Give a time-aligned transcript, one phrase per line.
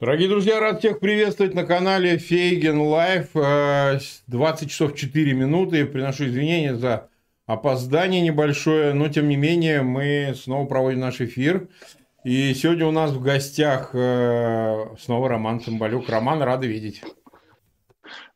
[0.00, 3.32] Дорогие друзья, рад всех приветствовать на канале Фейгин Live.
[3.34, 5.84] 20 часов 4 минуты.
[5.84, 7.10] Приношу извинения за
[7.44, 11.68] опоздание небольшое, но тем не менее мы снова проводим наш эфир.
[12.24, 16.08] И сегодня у нас в гостях э, снова Роман Цымбалюк.
[16.08, 17.02] Роман, рады видеть.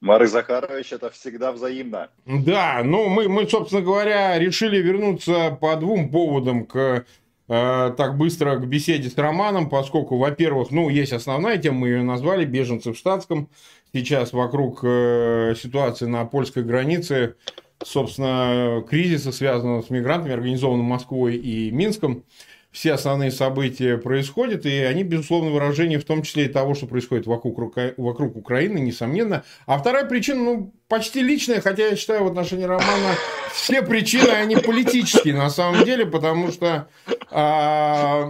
[0.03, 2.11] Марк Захарович, это всегда взаимно.
[2.27, 8.57] Да, ну мы, мы, собственно говоря, решили вернуться по двум поводам к Э, так быстро
[8.57, 12.97] к беседе с Романом, поскольку, во-первых, ну, есть основная тема, мы ее назвали «Беженцы в
[12.97, 13.51] штатском».
[13.93, 17.37] Сейчас вокруг э, ситуации на польской границе,
[17.85, 22.25] собственно, кризиса, связанного с мигрантами, организованным Москвой и Минском
[22.75, 27.25] все основные события происходят, и они, безусловно, выражение в том числе и того, что происходит
[27.25, 27.57] вокруг,
[27.97, 29.45] вокруг Украины, несомненно.
[29.67, 33.15] А вторая причина, ну, почти личная, хотя я считаю в отношении Романа
[33.53, 36.89] все причины, они политические на самом деле, потому что,
[37.31, 38.29] а,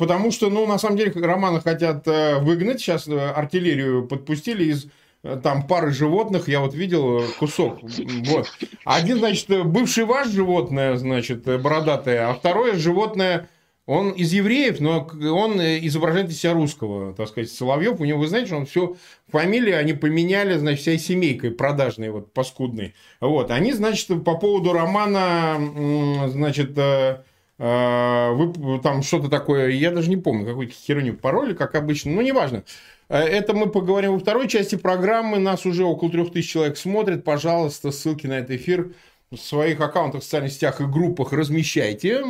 [0.00, 4.88] потому что, ну, на самом деле, Романа хотят э, выгнать, сейчас э, артиллерию подпустили из
[5.22, 7.78] э, там пары животных, я вот видел кусок.
[7.82, 8.48] Вот.
[8.84, 13.48] Один, значит, бывший ваш животное, значит, бородатое, а второе животное
[13.90, 17.98] он из евреев, но он изображает из себя русского, так сказать, Соловьев.
[17.98, 18.94] У него, вы знаете, он все
[19.26, 22.94] фамилии они поменяли, значит, всей семейкой продажной, вот, паскудной.
[23.20, 27.22] Вот, они, значит, по поводу романа, значит, э,
[27.58, 32.20] э, вы там что-то такое, я даже не помню, какую-то херню пороли, как обычно, ну,
[32.20, 32.62] неважно.
[33.08, 35.38] Э, это мы поговорим во второй части программы.
[35.40, 37.24] Нас уже около трех тысяч человек смотрит.
[37.24, 38.92] Пожалуйста, ссылки на этот эфир
[39.30, 42.20] в своих аккаунтах в социальных сетях и группах размещайте.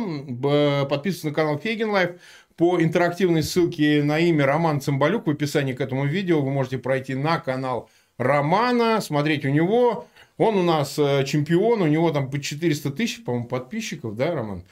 [0.87, 2.11] Подписывайтесь на канал Фейгин Live.
[2.57, 7.15] По интерактивной ссылке на имя Роман Цымбалюк в описании к этому видео вы можете пройти
[7.15, 10.05] на канал Романа, смотреть у него.
[10.37, 14.63] Он у нас э, чемпион, у него там по 400 тысяч, по-моему, подписчиков, да, Роман?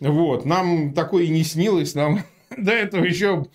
[0.00, 2.22] Вот, нам такое и не снилось, нам
[2.56, 3.46] до этого еще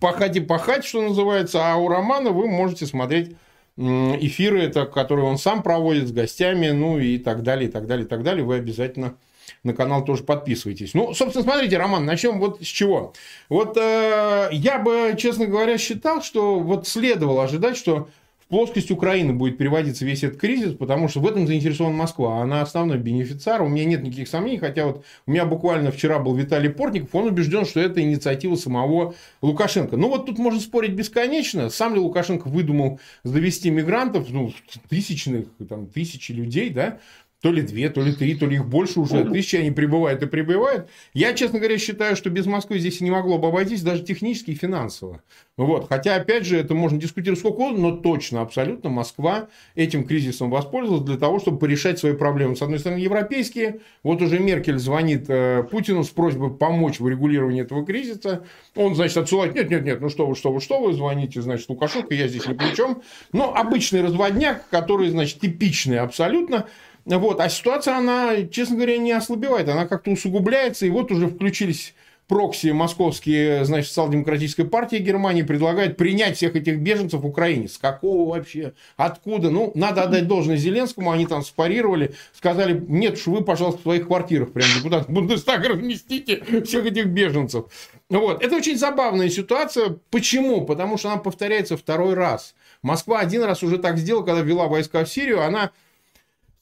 [0.00, 3.36] пахать и пахать, что называется, а у Романа вы можете смотреть
[3.76, 8.06] эфиры, это, которые он сам проводит с гостями, ну и так далее, и так далее,
[8.06, 8.44] и так далее.
[8.44, 9.16] Вы обязательно
[9.62, 10.94] на канал тоже подписывайтесь.
[10.94, 13.12] Ну, собственно, смотрите, Роман, начнем вот с чего.
[13.48, 18.08] Вот э, я бы, честно говоря, считал, что вот следовало ожидать, что
[18.46, 22.42] в плоскость Украины будет переводиться весь этот кризис, потому что в этом заинтересована Москва.
[22.42, 23.60] Она основной бенефициар.
[23.60, 27.26] У меня нет никаких сомнений, хотя вот у меня буквально вчера был Виталий Портников, он
[27.26, 29.96] убежден, что это инициатива самого Лукашенко.
[29.96, 31.70] Ну вот тут можно спорить бесконечно.
[31.70, 34.52] Сам ли Лукашенко выдумал завести мигрантов, ну,
[34.88, 37.00] тысячных, там, тысячи людей, да,
[37.46, 39.24] то ли две, то ли три, то ли их больше уже.
[39.24, 40.88] Тысячи они прибывают и прибывают.
[41.14, 44.54] Я, честно говоря, считаю, что без Москвы здесь не могло бы обойтись даже технически и
[44.56, 45.22] финансово.
[45.56, 45.86] Вот.
[45.88, 49.46] Хотя, опять же, это можно дискутировать сколько угодно, но точно, абсолютно Москва
[49.76, 52.56] этим кризисом воспользовалась для того, чтобы порешать свои проблемы.
[52.56, 53.78] С одной стороны, европейские.
[54.02, 58.42] Вот уже Меркель звонит э, Путину с просьбой помочь в регулировании этого кризиса.
[58.74, 61.68] Он, значит, отсылает, нет, нет, нет, ну что вы, что вы, что вы, звоните, значит,
[61.68, 63.02] Лукашенко, я здесь ни при чем.
[63.32, 66.66] Но обычный разводняк, который, значит, типичный абсолютно,
[67.06, 67.40] вот.
[67.40, 71.94] А ситуация, она, честно говоря, не ослабевает, она как-то усугубляется, и вот уже включились
[72.28, 77.68] прокси московские, значит, социал-демократической партии Германии предлагают принять всех этих беженцев в Украине.
[77.68, 78.72] С какого вообще?
[78.96, 79.50] Откуда?
[79.50, 84.06] Ну, надо отдать должное Зеленскому, они там спарировали, сказали, нет уж, вы, пожалуйста, в своих
[84.06, 87.66] квартирах, прям депутат Бундестага разместите всех этих беженцев.
[88.08, 88.42] Вот.
[88.42, 89.96] Это очень забавная ситуация.
[90.10, 90.64] Почему?
[90.64, 92.54] Потому что она повторяется второй раз.
[92.82, 95.70] Москва один раз уже так сделала, когда ввела войска в Сирию, она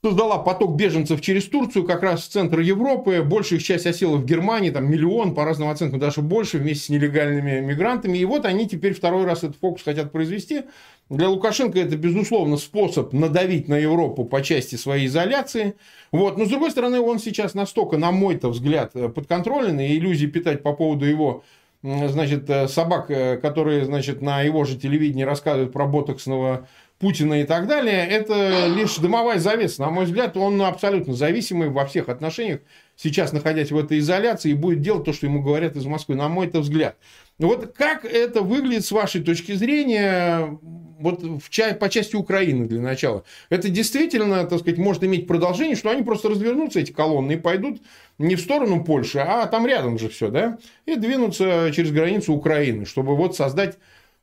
[0.05, 3.23] создала поток беженцев через Турцию, как раз в центр Европы.
[3.23, 6.89] Большая их часть осела в Германии, там миллион, по разным оценкам, даже больше, вместе с
[6.91, 8.19] нелегальными мигрантами.
[8.19, 10.65] И вот они теперь второй раз этот фокус хотят произвести.
[11.09, 15.75] Для Лукашенко это, безусловно, способ надавить на Европу по части своей изоляции.
[16.13, 16.37] Вот.
[16.37, 20.75] Но, с другой стороны, он сейчас настолько, на мой-то взгляд, подконтролен, и иллюзии питать по
[20.75, 21.45] поводу его
[21.83, 23.07] значит, собак,
[23.41, 26.69] которые, значит, на его же телевидении рассказывают про ботоксного
[27.05, 29.83] Путина и так далее, это лишь дымовая завеса.
[29.83, 32.61] На мой взгляд, он абсолютно зависимый во всех отношениях,
[32.97, 36.31] сейчас находясь в этой изоляции, и будет делать то, что ему говорят из Москвы, на
[36.31, 36.97] мой это взгляд.
[37.39, 40.59] Вот как это выглядит с вашей точки зрения
[40.99, 43.25] вот в ча- по части Украины для начала?
[43.51, 47.83] Это действительно, так сказать, может иметь продолжение, что они просто развернутся, эти колонны, и пойдут
[48.17, 50.57] не в сторону Польши, а там рядом же все, да,
[50.87, 53.77] и двинутся через границу Украины, чтобы вот создать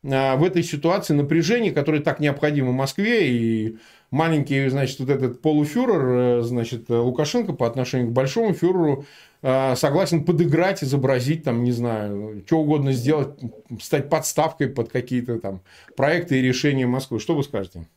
[0.03, 3.77] в этой ситуации напряжение, которое так необходимо Москве, и
[4.09, 9.05] маленький, значит, вот этот полуфюрер, э, значит, Лукашенко по отношению к большому фюреру
[9.43, 13.39] а, согласен подыграть, изобразить, там, не знаю, что угодно сделать,
[13.81, 15.61] стать подставкой под какие-то там
[15.95, 17.19] проекты и решения Москвы.
[17.19, 17.87] Что вы скажете?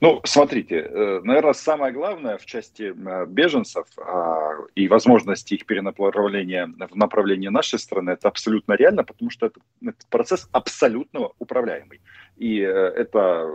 [0.00, 6.66] Ну, смотрите, э, наверное, самое главное в части э, беженцев а, и возможности их перенаправления
[6.66, 12.00] в направлении нашей страны, это абсолютно реально, потому что это, это процесс абсолютно управляемый.
[12.36, 13.48] И э, это,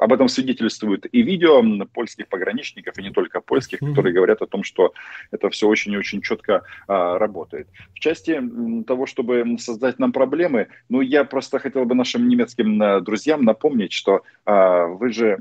[0.00, 4.62] об этом свидетельствует и видео польских пограничников, и не только польских, которые говорят о том,
[4.62, 4.92] что
[5.30, 7.68] это все очень и очень четко а, работает.
[7.94, 8.40] В части
[8.86, 14.22] того, чтобы создать нам проблемы, ну, я просто хотел бы нашим немецким друзьям напомнить, что
[14.44, 15.38] а, вы же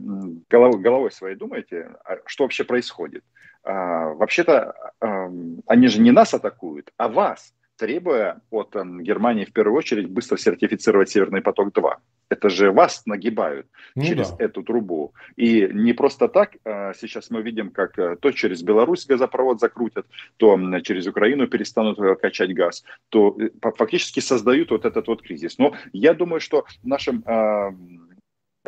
[0.50, 3.24] голов, головой своей думаете, а что вообще происходит.
[3.64, 5.30] А, вообще-то а,
[5.68, 10.38] они же не нас атакуют, а вас, требуя от а, Германии в первую очередь быстро
[10.38, 11.94] сертифицировать Северный поток-2.
[12.30, 14.46] Это же вас нагибают ну, через да.
[14.46, 15.14] эту трубу.
[15.36, 20.06] И не просто так а, сейчас мы видим, как а, то через Беларусь газопровод закрутят,
[20.38, 25.58] то через Украину перестанут э, качать газ, то э, фактически создают вот этот вот кризис.
[25.58, 27.24] Но я думаю, что нашим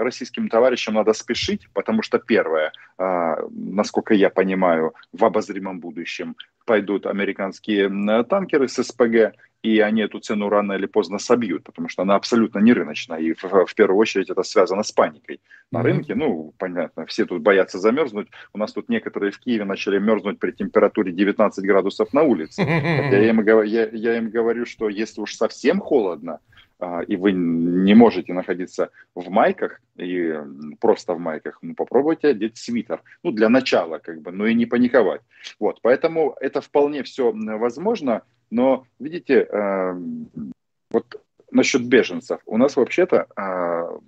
[0.04, 6.36] российским товарищам надо спешить, потому что первое, а, насколько я понимаю, в обозримом будущем
[6.66, 7.90] пойдут американские
[8.24, 12.60] танкеры с СПГ, и они эту цену рано или поздно собьют, потому что она абсолютно
[12.60, 15.42] не рыночная, и в, в первую очередь это связано с паникой.
[15.72, 15.84] На mm-hmm.
[15.84, 20.40] рынке, ну, понятно, все тут боятся замерзнуть, у нас тут некоторые в Киеве начали мерзнуть
[20.40, 22.63] при температуре 19 градусов на улице.
[22.69, 23.12] Mm-hmm.
[23.12, 26.40] Я, им, я, я им говорю, что если уж совсем холодно,
[27.08, 30.34] и вы не можете находиться в майках и
[30.80, 33.02] просто в майках, ну, попробуйте одеть свитер.
[33.24, 35.22] Ну, для начала, как бы, но и не паниковать.
[35.60, 39.94] Вот, поэтому это вполне все возможно, но, видите, э,
[40.92, 41.22] вот
[41.52, 42.40] насчет беженцев.
[42.46, 44.00] У нас вообще-то э,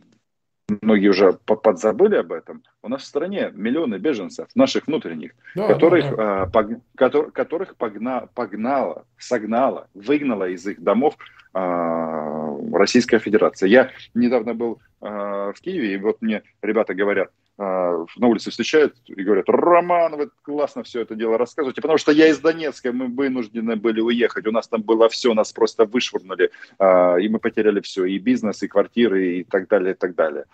[0.82, 6.10] многие уже подзабыли об этом, у нас в стране миллионы беженцев, наших внутренних, да, которых,
[6.12, 6.42] да, да.
[6.42, 11.16] А, пог, котор, которых погна, погнала, согнала, выгнала из их домов
[11.54, 13.68] а, Российская Федерация.
[13.68, 19.22] Я недавно был в Киеве, и вот мне ребята говорят, а, на улице встречают и
[19.22, 23.76] говорят, Роман, вы классно все это дело рассказываете, потому что я из Донецка, мы вынуждены
[23.76, 26.50] были уехать, у нас там было все, нас просто вышвырнули,
[26.80, 30.46] а, и мы потеряли все, и бизнес, и квартиры, и так далее, и так далее.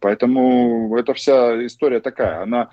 [0.00, 2.70] Поэтому эта вся история такая, она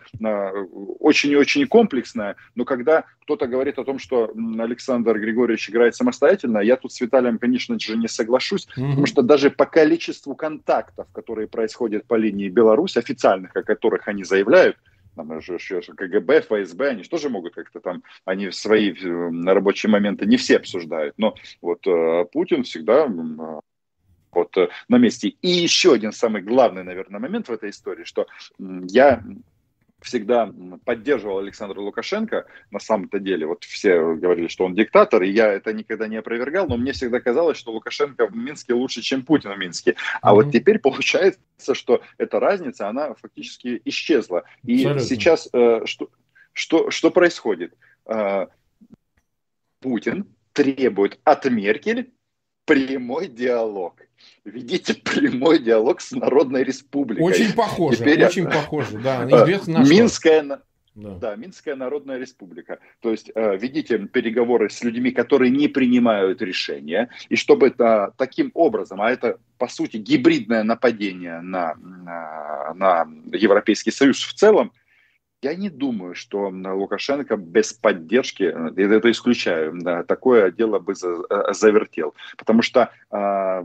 [0.99, 6.57] очень и очень комплексная, но когда кто-то говорит о том, что Александр Григорьевич играет самостоятельно,
[6.57, 8.89] я тут с Виталием, конечно же, не соглашусь, mm-hmm.
[8.89, 14.23] потому что даже по количеству контактов, которые происходят по линии Беларусь, официальных, о которых они
[14.23, 14.77] заявляют,
[15.15, 15.57] там же
[15.95, 18.93] КГБ, ФСБ, они же могут как-то там, они свои
[19.45, 23.07] рабочие моменты не все обсуждают, но вот э, Путин всегда
[24.31, 25.29] вот э, на месте.
[25.41, 28.27] И еще один самый главный, наверное, момент в этой истории, что
[28.59, 29.23] я
[30.01, 30.51] всегда
[30.85, 35.73] поддерживал Александра Лукашенко, на самом-то деле, вот все говорили, что он диктатор, и я это
[35.73, 39.57] никогда не опровергал, но мне всегда казалось, что Лукашенко в Минске лучше, чем Путин в
[39.57, 39.95] Минске.
[40.21, 40.35] А mm-hmm.
[40.35, 41.39] вот теперь получается,
[41.73, 44.43] что эта разница, она фактически исчезла.
[44.63, 45.03] И Абсолютно.
[45.03, 46.09] сейчас э, что,
[46.53, 47.73] что, что происходит?
[48.05, 48.47] Э,
[49.79, 52.11] Путин требует от Меркель
[52.67, 53.95] прямой диалог
[54.45, 57.23] ведите прямой диалог с Народной Республикой.
[57.23, 59.25] Очень похоже, Теперь, очень похоже, да.
[59.29, 60.59] Известно Минская, да.
[60.95, 62.79] да, Минская Народная Республика.
[63.01, 68.51] То есть э, ведите переговоры с людьми, которые не принимают решения, и чтобы это таким
[68.53, 74.71] образом, а это по сути гибридное нападение на, на, на Европейский Союз в целом,
[75.41, 82.15] я не думаю, что Лукашенко без поддержки, э, это исключаю, такое дело бы э, завертел.
[82.37, 83.63] Потому что э,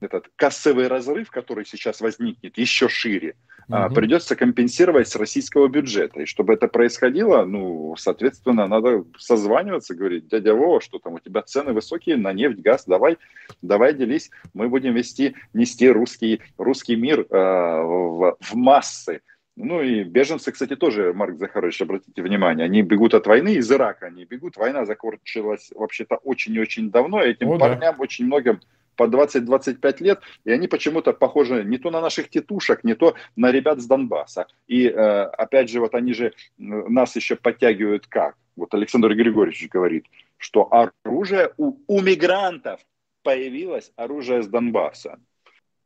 [0.00, 3.34] этот кассовый разрыв, который сейчас возникнет еще шире,
[3.68, 3.94] угу.
[3.94, 6.20] придется компенсировать с российского бюджета.
[6.20, 11.42] И чтобы это происходило, ну, соответственно, надо созваниваться, говорить, дядя Вова, что там у тебя
[11.42, 13.18] цены высокие на нефть, газ, давай,
[13.62, 19.22] давай делись, мы будем вести, нести русский, русский мир э, в, в массы.
[19.56, 24.06] Ну и беженцы, кстати, тоже, Марк Захарович, обратите внимание, они бегут от войны из Ирака,
[24.06, 28.02] они бегут, война закончилась вообще-то очень и очень давно, и этим О, парням да.
[28.02, 28.60] очень многим
[28.96, 33.50] по 20-25 лет, и они почему-то похожи не то на наших тетушек, не то на
[33.50, 34.46] ребят с Донбасса.
[34.66, 38.36] И э, опять же, вот они же нас еще подтягивают как?
[38.56, 40.06] Вот Александр Григорьевич говорит,
[40.38, 42.80] что оружие у, у мигрантов
[43.22, 45.18] появилось оружие с Донбасса.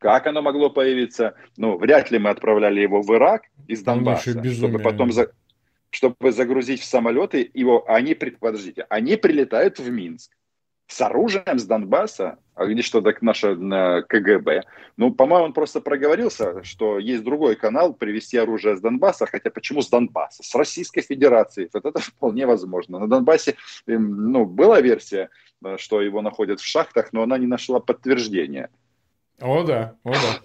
[0.01, 1.35] Как оно могло появиться?
[1.59, 5.31] Ну, вряд ли мы отправляли его в Ирак из Донбасса, чтобы потом за,
[5.91, 7.85] чтобы загрузить в самолеты его.
[7.87, 10.33] Они, подождите, они прилетают в Минск
[10.91, 13.55] с оружием с Донбасса, а где что так наше
[14.09, 14.65] КГБ.
[14.97, 19.83] Ну, по-моему, он просто проговорился, что есть другой канал привести оружие с Донбасса, хотя почему
[19.83, 20.43] с Донбасса?
[20.43, 21.71] С Российской Федерации.
[21.73, 22.99] Вот это вполне возможно.
[22.99, 25.29] На Донбассе эм, ну, была версия,
[25.65, 28.71] э, что его находят в шахтах, но она не нашла подтверждения.
[29.41, 30.41] О, да, о, да.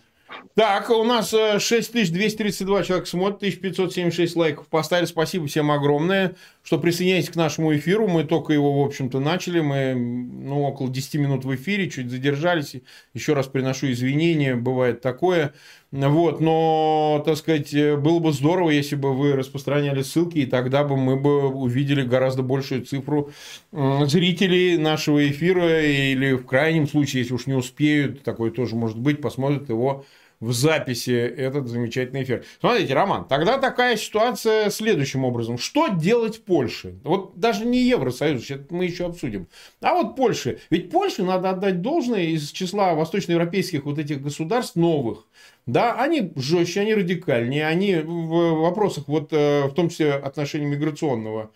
[0.56, 5.06] Так, у нас 6232 человека смотрят, 1576 лайков поставили.
[5.06, 8.08] Спасибо всем огромное, что присоединяетесь к нашему эфиру.
[8.08, 9.60] Мы только его, в общем-то, начали.
[9.60, 12.76] Мы ну, около 10 минут в эфире, чуть задержались.
[13.14, 15.54] Еще раз приношу извинения, бывает такое.
[15.98, 20.98] Вот, но, так сказать, было бы здорово, если бы вы распространяли ссылки, и тогда бы
[20.98, 23.32] мы бы увидели гораздо большую цифру
[23.72, 29.22] зрителей нашего эфира, или в крайнем случае, если уж не успеют, такое тоже может быть,
[29.22, 30.04] посмотрят его
[30.46, 32.46] в записи этот замечательный эфир.
[32.60, 35.58] Смотрите, Роман, тогда такая ситуация следующим образом.
[35.58, 37.00] Что делать Польше?
[37.04, 39.48] Вот даже не Евросоюз, это мы еще обсудим.
[39.82, 40.60] А вот Польше.
[40.70, 45.26] Ведь Польше надо отдать должное из числа восточноевропейских вот этих государств новых.
[45.66, 51.50] Да, они жестче, они радикальнее, они в вопросах, вот, э, в том числе отношения миграционного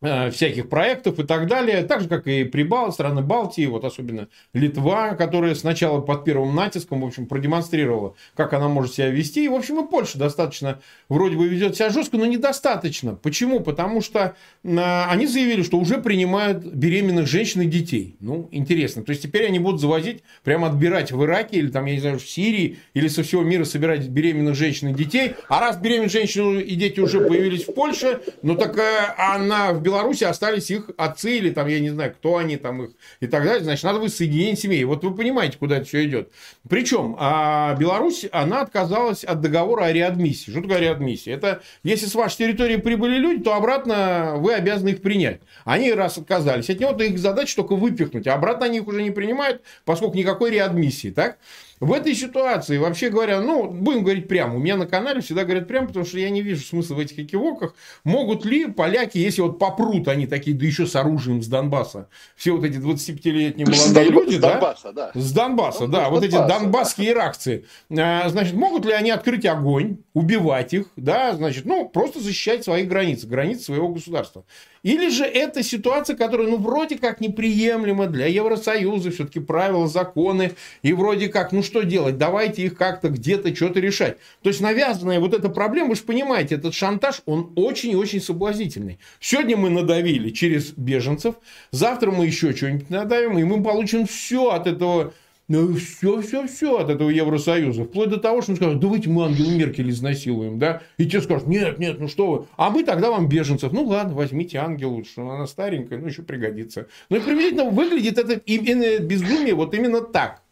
[0.00, 5.14] всяких проектов и так далее, так же, как и Прибал, страны Балтии, вот особенно Литва,
[5.14, 9.54] которая сначала под первым натиском, в общем, продемонстрировала, как она может себя вести, и, в
[9.54, 13.14] общем, и Польша достаточно, вроде бы, ведет себя жестко, но недостаточно.
[13.14, 13.60] Почему?
[13.60, 18.16] Потому что э, они заявили, что уже принимают беременных женщин и детей.
[18.20, 19.02] Ну, интересно.
[19.02, 22.18] То есть, теперь они будут завозить, прямо отбирать в Ираке, или там, я не знаю,
[22.18, 26.60] в Сирии, или со всего мира собирать беременных женщин и детей, а раз беременные женщины
[26.60, 31.38] и дети уже появились в Польше, ну, так э, она в Беларуси остались их отцы
[31.38, 32.90] или там, я не знаю, кто они там их
[33.20, 34.84] и так далее, значит, надо воссоединение семей.
[34.84, 36.30] Вот вы понимаете, куда это все идет.
[36.68, 40.50] Причем а Беларусь, она отказалась от договора о реадмиссии.
[40.50, 41.32] Что такое реадмиссия?
[41.32, 45.40] Это если с вашей территории прибыли люди, то обратно вы обязаны их принять.
[45.64, 49.02] Они раз отказались от него, то их задача только выпихнуть, а обратно они их уже
[49.02, 51.38] не принимают, поскольку никакой реадмиссии, так?
[51.80, 55.68] В этой ситуации, вообще говоря, ну, будем говорить прямо, у меня на канале всегда говорят
[55.68, 57.74] прямо, потому что я не вижу смысла в этих экивоках.
[58.04, 62.52] Могут ли поляки, если вот попрут они такие, да еще с оружием с Донбасса, все
[62.52, 64.52] вот эти 25-летние молодые с люди, с да?
[64.52, 65.10] Донбасса, да?
[65.14, 67.20] С Донбасса, ну, да, вот эти донбасские да.
[67.20, 67.64] реакции.
[67.88, 73.26] Значит, могут ли они открыть огонь, убивать их, да, значит, ну, просто защищать свои границы,
[73.26, 74.44] границы своего государства.
[74.82, 80.92] Или же это ситуация, которая, ну, вроде как неприемлема для Евросоюза, все-таки правила, законы, и
[80.92, 84.18] вроде как, ну, что делать, давайте их как-то где-то что-то решать.
[84.42, 88.20] То есть, навязанная вот эта проблема, вы же понимаете, этот шантаж, он очень и очень
[88.20, 88.98] соблазнительный.
[89.20, 91.36] Сегодня мы надавили через беженцев,
[91.70, 95.12] завтра мы еще что-нибудь надавим, и мы получим все от этого
[95.48, 97.84] ну, все, все, все от этого Евросоюза.
[97.84, 100.82] Вплоть до того, что он скажет, давайте мы Ангелу Меркель изнасилуем, да?
[100.98, 102.46] И те скажут, нет, нет, ну что вы.
[102.58, 103.72] А мы тогда вам беженцев.
[103.72, 106.86] Ну ладно, возьмите Ангелу, что она старенькая, ну еще пригодится.
[107.08, 110.42] Ну и приблизительно выглядит это именно безумие вот именно так.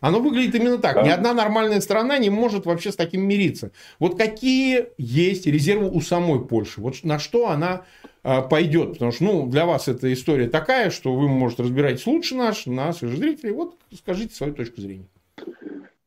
[0.00, 1.02] Оно выглядит именно так.
[1.02, 3.72] Ни одна нормальная страна не может вообще с таким мириться.
[3.98, 6.80] Вот какие есть резервы у самой Польши?
[6.80, 7.84] Вот на что она
[8.24, 8.94] пойдет.
[8.94, 13.02] Потому что ну, для вас эта история такая, что вы, может, разбираетесь лучше наш, нас
[13.02, 13.52] и зрителей.
[13.52, 15.06] Вот скажите свою точку зрения.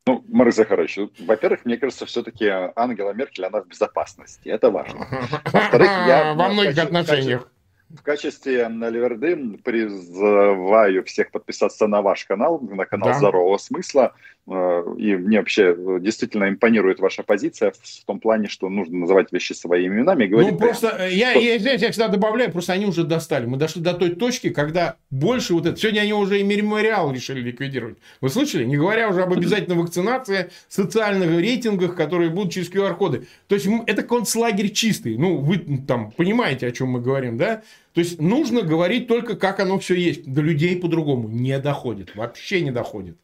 [0.07, 4.47] Ну, Марк Захарович, во-первых, мне кажется, все-таки Ангела Меркель, она в безопасности.
[4.47, 5.05] Это важно.
[5.51, 6.33] Во-вторых, я...
[6.37, 7.51] Во многих отношениях.
[7.89, 13.13] В качестве Ливерды призываю всех подписаться на ваш канал, на канал да.
[13.15, 14.13] Здорового Смысла.
[14.49, 19.31] Э, и мне вообще э, действительно импонирует ваша позиция в том плане, что нужно называть
[19.33, 20.53] вещи своими именами и говорить.
[20.53, 21.39] Ну, просто прямо, я, что...
[21.39, 23.45] я, знаете, я всегда добавляю, просто они уже достали.
[23.45, 25.77] Мы дошли до той точки, когда больше вот это...
[25.77, 27.97] Сегодня они уже и мемориал решили ликвидировать.
[28.21, 28.63] Вы слышали?
[28.63, 33.27] Не говоря уже об обязательной вакцинации, социальных рейтингах, которые будут через QR-коды.
[33.47, 35.17] То есть, это концлагерь чистый.
[35.17, 37.63] Ну, вы там понимаете, о чем мы говорим, да?
[37.93, 40.31] То есть, нужно говорить только, как оно все есть.
[40.31, 42.15] До людей по-другому не доходит.
[42.15, 43.17] Вообще не доходит.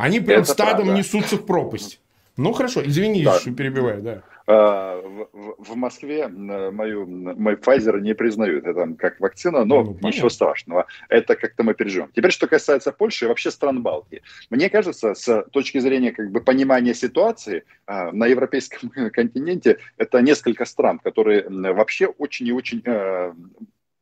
[0.00, 0.98] Они прям Это стадом правда.
[0.98, 2.00] несутся в пропасть.
[2.36, 3.38] Ну хорошо, извини, да.
[3.38, 4.22] что перебиваю, да.
[4.46, 5.00] А,
[5.32, 10.86] в, в Москве мою, мой Pfizer не признают это как вакцина, но ну, ничего страшного.
[11.08, 12.10] Это как-то мы переживем.
[12.14, 14.22] Теперь, что касается Польши и вообще стран Балтии.
[14.48, 20.64] Мне кажется, с точки зрения как бы понимания ситуации а, на европейском континенте, это несколько
[20.64, 23.32] стран, которые вообще очень и очень э,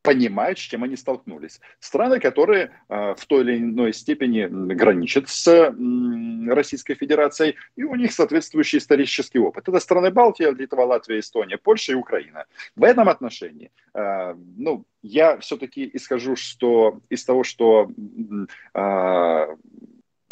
[0.02, 1.60] понимают, с чем они столкнулись.
[1.80, 5.72] Страны, которые э, в той или иной степени граничат с э,
[6.52, 9.68] Российской Федерацией, и у них соответствующий исторический опыт.
[9.68, 12.46] Это страны Балтии, Литва, Латвия, Эстония, Польша и Украина.
[12.76, 17.90] В этом отношении, э, ну, я все-таки исхожу что, из того, что
[18.74, 19.46] э,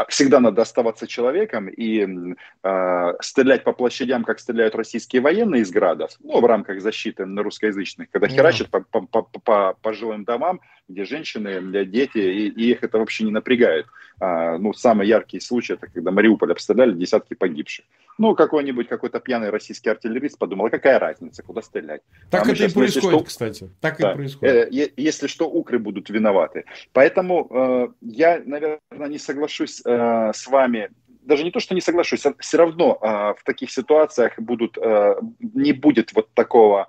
[0.08, 6.10] всегда надо оставаться человеком и э, стрелять по площадям, как стреляют российские военные из градов,
[6.20, 10.60] ну, в рамках защиты на русскоязычных, когда херачат по, по, по, по, по жилым домам,
[10.88, 13.86] где женщины, дети, и, и их это вообще не напрягает.
[14.18, 17.84] А, ну, самый яркий случай, это когда Мариуполь обстреляли, десятки погибших.
[18.18, 22.00] Ну, какой-нибудь какой-то пьяный российский артиллерист подумал, а какая разница, куда стрелять.
[22.30, 23.24] Так а это и происходит, что...
[23.24, 23.70] кстати.
[23.80, 24.12] Так да.
[24.12, 24.72] и происходит.
[24.72, 26.64] Э, если что, укры будут виноваты.
[26.92, 30.90] Поэтому э, я, наверное, не соглашусь э, с вами
[31.26, 35.18] даже не то, что не соглашусь, а все равно а, в таких ситуациях будут, а,
[35.40, 36.86] не будет вот такого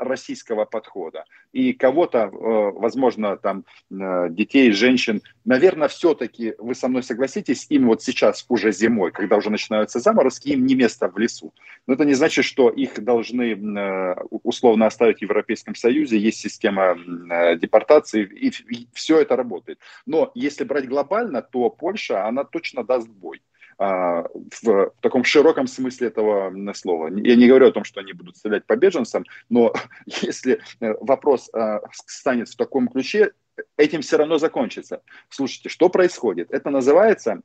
[0.00, 1.24] российского подхода.
[1.52, 2.30] И кого-то, а,
[2.72, 8.72] возможно, там а, детей, женщин, наверное, все-таки вы со мной согласитесь, им вот сейчас уже
[8.72, 11.52] зимой, когда уже начинаются заморозки, им не место в лесу.
[11.86, 16.96] Но это не значит, что их должны а, условно оставить в Европейском Союзе, есть система
[17.30, 18.52] а, депортации, и
[18.92, 19.78] все это работает.
[20.06, 23.40] Но если брать глобально, то Польша, она точно даст бой.
[23.78, 27.08] А, в, в таком широком смысле этого слова.
[27.14, 29.72] Я не говорю о том, что они будут стрелять по беженцам, но
[30.06, 33.30] если э, вопрос а, станет в таком ключе,
[33.76, 35.02] этим все равно закончится.
[35.28, 36.50] Слушайте, что происходит?
[36.50, 37.42] Это называется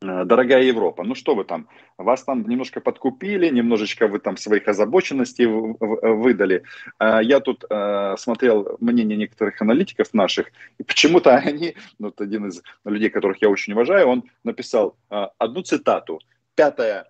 [0.00, 5.46] дорогая Европа, ну что вы там, вас там немножко подкупили, немножечко вы там своих озабоченностей
[5.46, 6.62] выдали.
[6.98, 12.46] А я тут э, смотрел мнение некоторых аналитиков наших, и почему-то они, ну, вот один
[12.46, 16.20] из людей, которых я очень уважаю, он написал э, одну цитату,
[16.56, 17.06] 5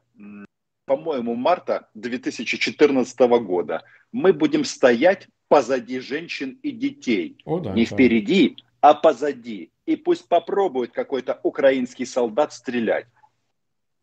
[0.87, 3.85] по-моему, марта 2014 года.
[4.13, 7.39] Мы будем стоять позади женщин и детей.
[7.45, 7.95] О, да, Не да.
[7.95, 13.07] впереди, а позади и пусть попробует какой-то украинский солдат стрелять.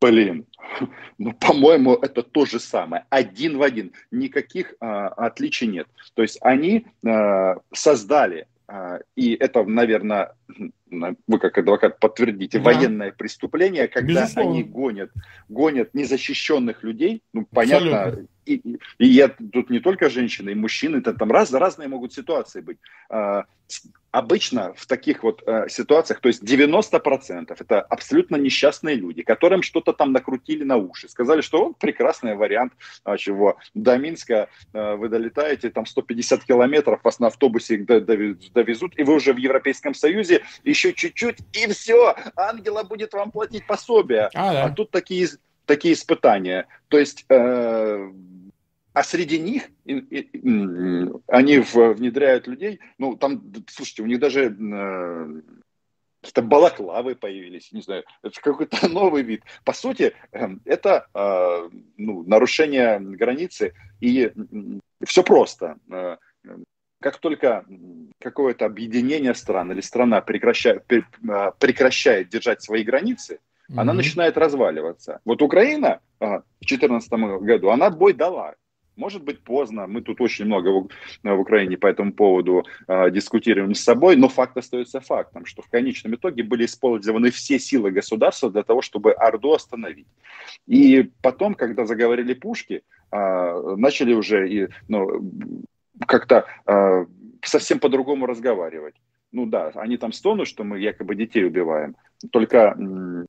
[0.01, 0.47] Блин,
[1.19, 3.05] ну, по-моему, это то же самое.
[3.09, 3.93] Один в один.
[4.09, 5.87] Никаких а, отличий нет.
[6.15, 10.33] То есть они а, создали, а, и это, наверное,
[10.89, 12.65] вы как адвокат подтвердите, да.
[12.65, 14.51] военное преступление, когда Безусловно.
[14.51, 15.11] они гонят,
[15.49, 20.97] гонят незащищенных людей, ну, понятно, и, и, и я тут не только женщины, и мужчины,
[20.97, 22.77] это там раз, разные могут ситуации быть.
[23.09, 23.45] А,
[24.11, 29.93] обычно в таких вот э, ситуациях, то есть 90% это абсолютно несчастные люди, которым что-то
[29.93, 32.73] там накрутили на уши, сказали, что он прекрасный вариант,
[33.05, 39.03] а, чего до Минска э, вы долетаете, там 150 километров, вас на автобусе довезут, и
[39.03, 44.29] вы уже в Европейском Союзе, еще чуть-чуть, и все, ангела будет вам платить пособие.
[44.33, 44.65] А, да.
[44.65, 45.27] а тут такие,
[45.65, 46.67] такие испытания.
[46.89, 47.25] То есть...
[47.29, 48.11] Э,
[48.93, 55.41] а среди них и, и, они внедряют людей, ну, там, слушайте, у них даже э,
[56.21, 59.43] какие-то балаклавы появились, не знаю, это какой-то новый вид.
[59.63, 64.31] По сути, э, это э, ну, нарушение границы, и
[65.03, 65.77] все просто.
[65.89, 66.17] Э,
[66.99, 67.65] как только
[68.19, 71.01] какое-то объединение стран или страна прекращает, э,
[71.57, 73.79] прекращает держать свои границы, mm-hmm.
[73.79, 75.21] она начинает разваливаться.
[75.25, 78.55] Вот Украина в 2014 году, она бой дала.
[79.01, 80.87] Может быть поздно, мы тут очень много в,
[81.23, 85.69] в Украине по этому поводу э, дискутируем с собой, но факт остается фактом, что в
[85.69, 90.05] конечном итоге были использованы все силы государства для того, чтобы Орду остановить.
[90.67, 95.31] И потом, когда заговорили пушки, э, начали уже и, ну,
[96.05, 97.05] как-то э,
[97.41, 98.93] совсем по-другому разговаривать
[99.31, 101.95] ну да, они там стонут, что мы якобы детей убиваем.
[102.31, 102.77] Только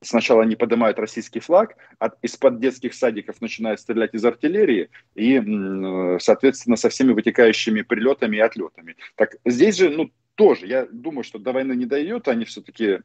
[0.03, 6.75] сначала они поднимают российский флаг, а из-под детских садиков начинают стрелять из артиллерии и, соответственно,
[6.75, 8.95] со всеми вытекающими прилетами и отлетами.
[9.15, 12.99] Так здесь же, ну, тоже, я думаю, что до войны не дойдет, они все-таки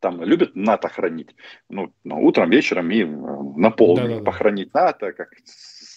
[0.00, 1.34] там любят НАТО хранить.
[1.68, 4.24] Ну, утром, вечером и на полдень да, да, да.
[4.24, 5.28] похоронить НАТО, как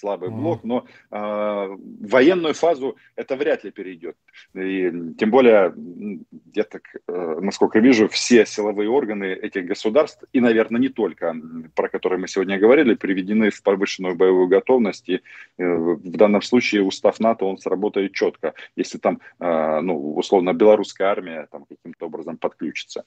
[0.02, 4.16] слабый блок, но э, военную фазу это вряд ли перейдет.
[4.56, 5.74] И тем более,
[6.56, 11.36] я так, э, насколько вижу, все силовые органы этих государств, и, наверное, не только,
[11.76, 15.10] про которые мы сегодня говорили, приведены в повышенную боевую готовность.
[15.10, 15.20] И э,
[15.58, 21.48] в данном случае устав НАТО, он сработает четко, если там, э, ну, условно, белорусская армия
[21.52, 23.04] там каким-то образом подключится.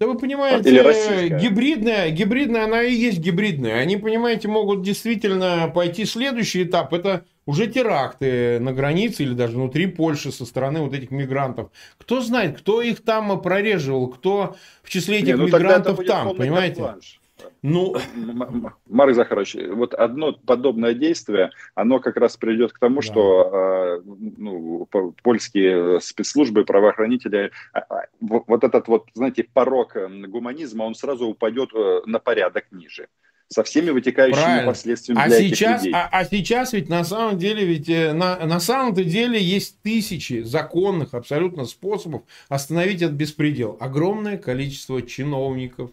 [0.00, 3.80] Да вы понимаете, гибридная, гибридная, она и есть гибридная.
[3.80, 6.94] Они, понимаете, могут действительно пойти следующий этап.
[6.94, 11.70] Это уже теракты на границе или даже внутри Польши со стороны вот этих мигрантов.
[11.98, 16.94] Кто знает, кто их там прореживал, кто в числе этих Не, ну мигрантов там, понимаете?
[17.62, 17.94] Ну,
[18.88, 23.02] Марк Захарович, вот одно подобное действие, оно как раз приведет к тому, да.
[23.02, 24.59] что а, ну,
[25.22, 29.96] польские спецслужбы, правоохранители, а, а, вот этот вот, знаете, порог
[30.28, 33.08] гуманизма, он сразу упадет э, на порядок ниже
[33.52, 34.70] со всеми вытекающими Правильно.
[34.70, 35.92] последствиями а для сейчас, этих людей.
[35.92, 40.42] А, а сейчас ведь на самом деле, ведь э, на, на самом-то деле есть тысячи
[40.42, 43.76] законных абсолютно способов остановить этот беспредел.
[43.80, 45.90] Огромное количество чиновников,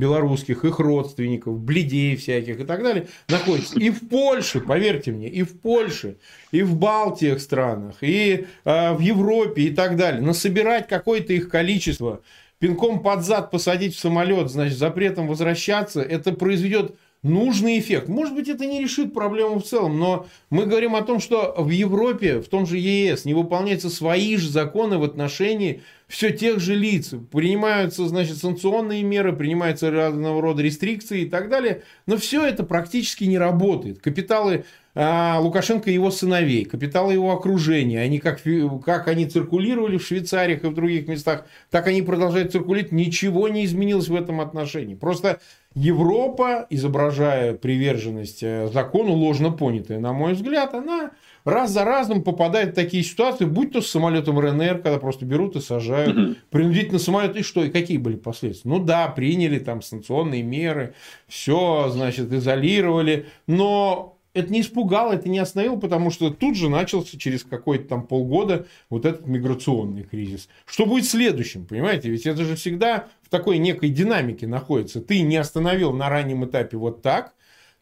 [0.00, 5.42] белорусских, их родственников, бледей всяких и так далее, находится и в Польше, поверьте мне, и
[5.42, 6.16] в Польше,
[6.50, 10.20] и в Балтиях странах, и э, в Европе и так далее.
[10.20, 12.22] Но собирать какое-то их количество,
[12.58, 18.08] пинком под зад посадить в самолет, значит, запретом возвращаться, это произведет нужный эффект.
[18.08, 21.68] Может быть, это не решит проблему в целом, но мы говорим о том, что в
[21.68, 26.74] Европе, в том же ЕС, не выполняются свои же законы в отношении все тех же
[26.74, 27.12] лиц.
[27.30, 31.82] Принимаются, значит, санкционные меры, принимаются разного рода рестрикции и так далее.
[32.06, 34.00] Но все это практически не работает.
[34.00, 38.40] Капиталы Лукашенко и его сыновей, капиталы его окружения, они как,
[38.84, 42.92] как они циркулировали в Швейцариях и в других местах, так они продолжают циркулировать.
[42.92, 44.94] Ничего не изменилось в этом отношении.
[44.94, 45.40] Просто
[45.76, 51.12] Европа, изображая приверженность э, закону, ложно понятая, на мой взгляд, она
[51.44, 55.54] раз за разом попадает в такие ситуации, будь то с самолетом РНР, когда просто берут
[55.54, 56.34] и сажают угу.
[56.50, 58.68] принудительно самолет, и что, и какие были последствия?
[58.68, 60.94] Ну да, приняли там санкционные меры,
[61.28, 67.18] все, значит, изолировали, но это не испугало, это не остановило, потому что тут же начался
[67.18, 70.48] через какой-то там полгода вот этот миграционный кризис.
[70.66, 72.10] Что будет следующим, понимаете?
[72.10, 75.00] Ведь это же всегда в такой некой динамике находится.
[75.00, 77.34] Ты не остановил на раннем этапе вот так,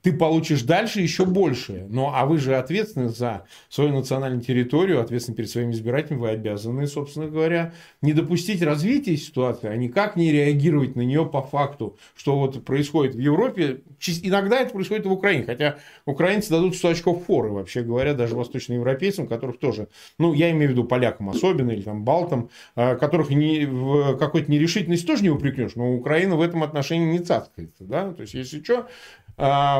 [0.03, 1.87] ты получишь дальше еще большее.
[1.89, 6.87] Но, а вы же ответственны за свою национальную территорию, ответственны перед своими избирателями, вы обязаны,
[6.87, 12.39] собственно говоря, не допустить развития ситуации, а никак не реагировать на нее по факту, что
[12.39, 13.81] вот происходит в Европе.
[14.23, 18.37] Иногда это происходит и в Украине, хотя украинцы дадут 100 очков форы, вообще говоря, даже
[18.37, 23.31] восточноевропейцам, которых тоже, ну, я имею в виду полякам особенно, или там балтам, а, которых
[23.31, 28.13] не, в какой-то нерешительности тоже не упрекнешь, но Украина в этом отношении не цацкается, да,
[28.13, 28.87] то есть, если что,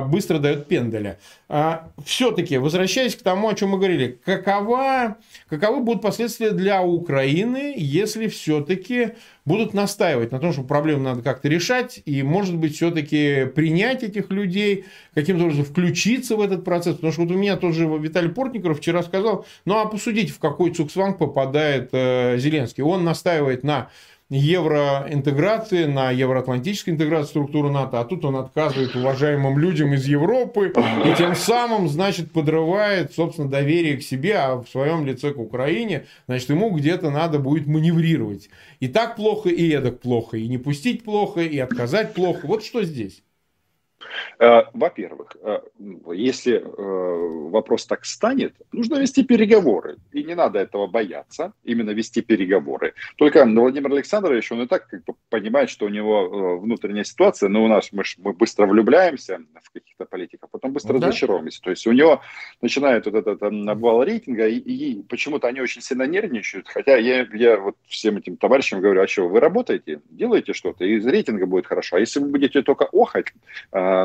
[0.09, 1.19] быстро дает пенделя.
[1.49, 5.17] А, Все-таки, возвращаясь к тому, о чем мы говорили, какова,
[5.49, 9.11] каковы будут последствия для Украины, если все-таки
[9.45, 14.31] будут настаивать на том, что проблему надо как-то решать, и, может быть, все-таки принять этих
[14.31, 16.97] людей, каким-то образом включиться в этот процесс.
[16.97, 20.73] Потому что вот у меня тоже Виталий Портников вчера сказал, ну а посудите, в какой
[20.73, 22.83] цуксванг попадает э, Зеленский.
[22.83, 23.91] Он настаивает на
[24.31, 30.73] евроинтеграции, на евроатлантической интеграции структуры НАТО, а тут он отказывает уважаемым людям из Европы
[31.05, 36.05] и тем самым, значит, подрывает, собственно, доверие к себе, а в своем лице к Украине,
[36.27, 38.51] значит, ему где-то надо будет маневрировать.
[38.81, 42.47] И так плохо, и эдак плохо, и не пустить плохо, и отказать плохо.
[42.47, 43.23] Вот что здесь.
[44.39, 45.61] Э, во-первых, э,
[46.13, 49.97] если э, вопрос так станет, нужно вести переговоры.
[50.13, 52.95] И не надо этого бояться, именно вести переговоры.
[53.17, 57.65] Только Владимир Александрович, он и так как бы понимает, что у него внутренняя ситуация, но
[57.65, 61.09] у нас мы, мы быстро влюбляемся в каких-то политиков, потом быстро ну да.
[61.09, 61.61] разочаровываемся.
[61.61, 62.23] То есть у него
[62.61, 66.69] начинает вот этот обвал рейтинга, и, и почему-то они очень сильно нервничают.
[66.69, 71.01] Хотя я, я вот всем этим товарищам говорю, а что, вы работаете, делаете что-то, и
[71.01, 71.97] рейтинга будет хорошо.
[71.97, 73.33] А если вы будете только охать,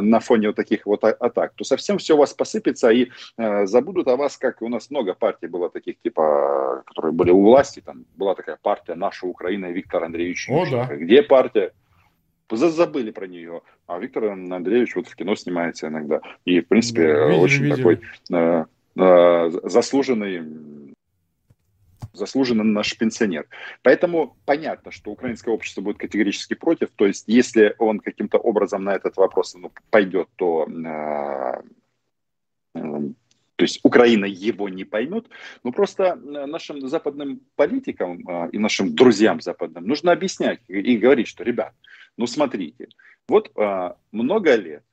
[0.02, 4.08] на фоне вот таких вот атак, то совсем все у вас посыпется и э, забудут
[4.08, 8.06] о вас, как у нас много партий было таких, типа, которые были у власти, там
[8.16, 10.86] была такая партия «Наша Украина» Виктор Андреевич О, да.
[10.96, 11.72] Где партия?
[12.56, 13.62] забыли про нее.
[13.88, 16.22] А Виктор Андреевич вот в кино снимается иногда.
[16.46, 17.76] И, в принципе, да, видели, очень видели.
[17.76, 18.00] такой
[18.32, 18.66] э,
[18.96, 20.44] э, заслуженный
[22.14, 23.48] заслуженно наш пенсионер.
[23.82, 26.90] Поэтому понятно, что украинское общество будет категорически против.
[26.96, 31.62] То есть, если он каким-то образом на этот вопрос ну, пойдет, то э,
[32.76, 32.80] э,
[33.56, 35.28] то есть Украина его не поймет,
[35.64, 41.44] но просто нашим западным политикам э, и нашим друзьям западным нужно объяснять и говорить, что,
[41.44, 41.74] ребят,
[42.18, 42.90] ну смотрите,
[43.28, 44.84] вот э, много лет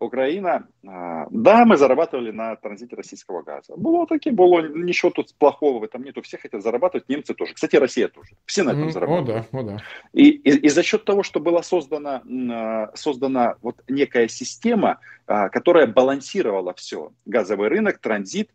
[0.00, 3.74] Украина, а, да, мы зарабатывали на транзите российского газа.
[3.76, 6.22] Было таки, было ничего тут плохого в этом нету.
[6.22, 7.54] Все хотят зарабатывать, немцы тоже.
[7.54, 8.30] Кстати, Россия тоже.
[8.46, 9.46] Все на этом mm, зарабатывают.
[9.52, 9.82] О, да, о, да.
[10.12, 15.86] И, и, и за счет того, что была создана, а, создана вот некая система, которая
[15.86, 17.12] балансировала все.
[17.24, 18.50] Газовый рынок, транзит,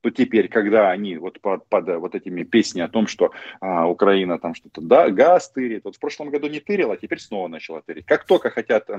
[0.00, 4.38] то теперь, когда они вот под, под вот этими песни о том, что а, Украина
[4.38, 7.82] там что-то, да, газ тырит, вот в прошлом году не тырила, а теперь снова начала
[7.82, 8.06] тырить.
[8.06, 8.96] Как только хотят а,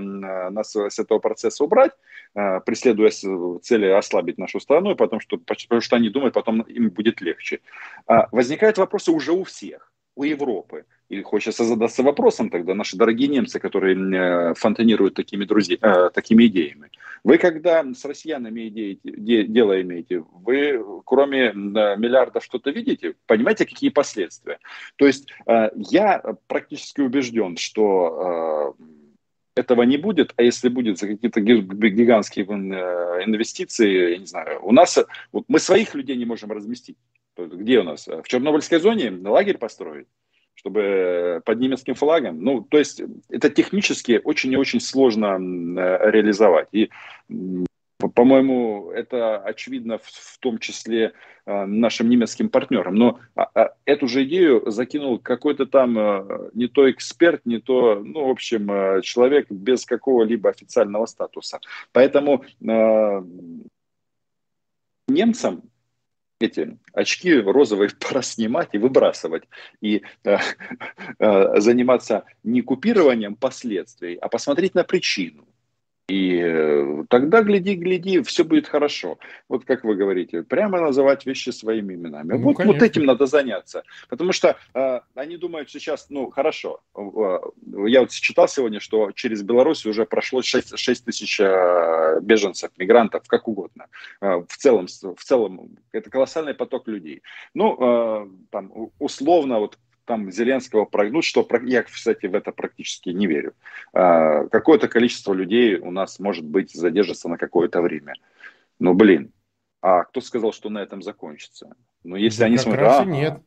[0.49, 1.91] нас с этого процесса убрать,
[2.33, 7.21] а, преследуя цели ослабить нашу страну, потому что, потому что они думают, потом им будет
[7.21, 7.59] легче,
[8.07, 10.85] а, возникают вопросы уже у всех, у Европы.
[11.12, 16.45] И хочется задаться вопросом тогда, наши дорогие немцы, которые э, фонтанируют такими, друзья, э, такими
[16.45, 16.89] идеями.
[17.26, 23.15] Вы когда с россиянами идеи, де, дело имеете, вы кроме миллиардов что-то видите?
[23.26, 24.60] Понимаете, какие последствия?
[24.95, 28.84] То есть э, я практически убежден, что э,
[29.56, 34.71] этого не будет, а если будет за какие-то гигантские э, инвестиции, я не знаю, у
[34.71, 34.97] нас,
[35.34, 36.95] вот мы своих людей не можем разместить.
[37.36, 38.08] Где у нас?
[38.08, 40.08] В Чернобыльской зоне лагерь построить?
[40.55, 42.43] Чтобы под немецким флагом.
[42.43, 46.67] Ну, то есть это технически очень и очень сложно э, реализовать.
[46.71, 46.89] И
[48.09, 51.13] по-моему, это очевидно в, том числе
[51.45, 52.95] э, нашим немецким партнерам.
[52.95, 58.01] Но а, а, эту же идею закинул какой-то там э, не то эксперт, не то,
[58.03, 61.59] ну, в общем, э, человек без какого-либо официального статуса.
[61.91, 63.23] Поэтому э,
[65.07, 65.70] немцам
[66.41, 69.43] эти очки розовые пора снимать и выбрасывать.
[69.82, 70.38] И э,
[71.19, 75.45] э, заниматься не купированием последствий, а посмотреть на причину.
[76.12, 79.17] И э, тогда, гляди, гляди, все будет хорошо.
[79.47, 82.34] Вот как вы говорите, прямо называть вещи своими именами.
[82.34, 83.84] Ну, вот, вот этим надо заняться.
[84.10, 86.82] Потому что э, они думают сейчас, ну, хорошо.
[86.97, 87.39] Э,
[87.88, 93.24] я вот читал сегодня, что через Беларусь уже прошло 6, 6 тысяч э, беженцев, мигрантов,
[93.28, 93.86] как угодно.
[94.19, 97.21] Э, в, целом, в целом, это колоссальный поток людей.
[97.54, 98.69] Ну, э, там,
[99.00, 103.53] условно, вот там Зеленского прогнуть, что я, кстати, в это практически не верю.
[103.93, 108.13] А, какое-то количество людей у нас, может быть, задержится на какое-то время.
[108.79, 109.31] Но, блин,
[109.81, 111.75] а кто сказал, что на этом закончится?
[112.03, 112.81] Ну, если да они смотрят...
[112.81, 113.41] Раз а, нет.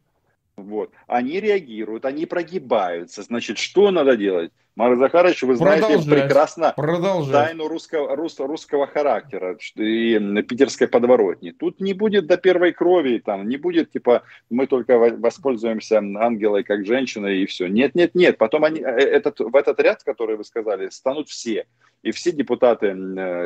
[0.57, 0.93] Вот.
[1.07, 3.23] Они реагируют, они прогибаются.
[3.23, 4.53] Значит, что надо делать?
[4.77, 7.49] Марк Захарович, вы знаете прекрасно Продолжать.
[7.49, 11.53] тайну русского, рус, русского характера и питерской подворотни.
[11.53, 16.87] Тут не будет до первой крови, там не будет типа мы только воспользуемся ангелой как
[16.87, 17.69] женщиной и все.
[17.69, 18.37] Нет, нет, нет.
[18.37, 21.67] Потом они, э, этот, в этот ряд, который вы сказали, станут все.
[22.03, 22.93] И все депутаты э,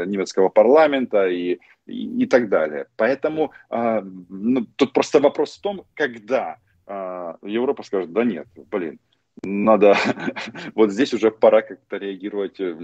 [0.07, 2.87] немецкого парламента и, и, и так далее.
[2.97, 8.99] Поэтому э, ну, тут просто вопрос в том, когда э, Европа скажет, да нет, блин,
[9.43, 9.97] надо,
[10.75, 12.77] вот здесь уже пора как-то реагировать э,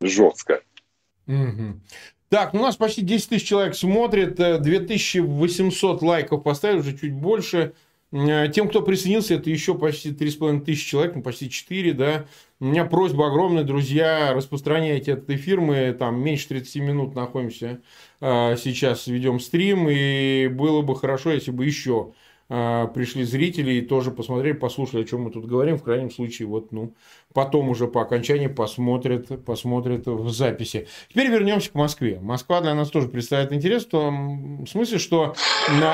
[0.00, 0.62] жестко.
[2.28, 7.12] Так, ну у нас почти 10 тысяч человек смотрит, 2800 э, лайков поставили, уже чуть
[7.12, 7.74] больше.
[8.10, 12.26] Э, тем, кто присоединился, это еще почти 3,5 тысячи человек, ну почти 4, да.
[12.58, 17.80] У меня просьба огромная, друзья, распространяйте этот эфир, мы там меньше 30 минут находимся,
[18.20, 22.14] сейчас ведем стрим, и было бы хорошо, если бы еще а,
[22.94, 25.78] пришли зрители и тоже посмотрели, послушали, о чем мы тут говорим.
[25.78, 26.92] В крайнем случае, вот, ну,
[27.32, 30.86] потом уже по окончании посмотрят, посмотрят в записи.
[31.08, 32.18] Теперь вернемся к Москве.
[32.20, 35.34] Москва для нас тоже представляет интерес в том смысле, что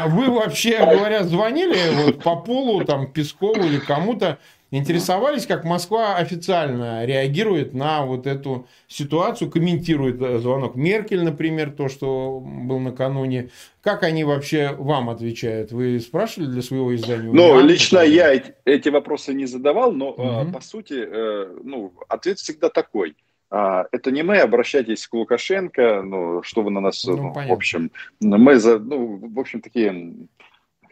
[0.08, 4.38] вы вообще говоря звонили вот по полу, там, Пескову или кому-то,
[4.70, 12.40] Интересовались, как Москва официально реагирует на вот эту ситуацию, комментирует звонок Меркель, например, то, что
[12.40, 13.48] был накануне.
[13.80, 15.72] Как они вообще вам отвечают?
[15.72, 17.30] Вы спрашивали для своего издания?
[17.32, 20.52] Ну, лично я эти, эти вопросы не задавал, но угу.
[20.52, 23.16] по сути, э, ну, ответ всегда такой.
[23.50, 27.52] А, это не мы, обращайтесь к Лукашенко, ну, что вы на нас, ну, ну, в
[27.52, 30.14] общем, мы, за, ну, в общем, такие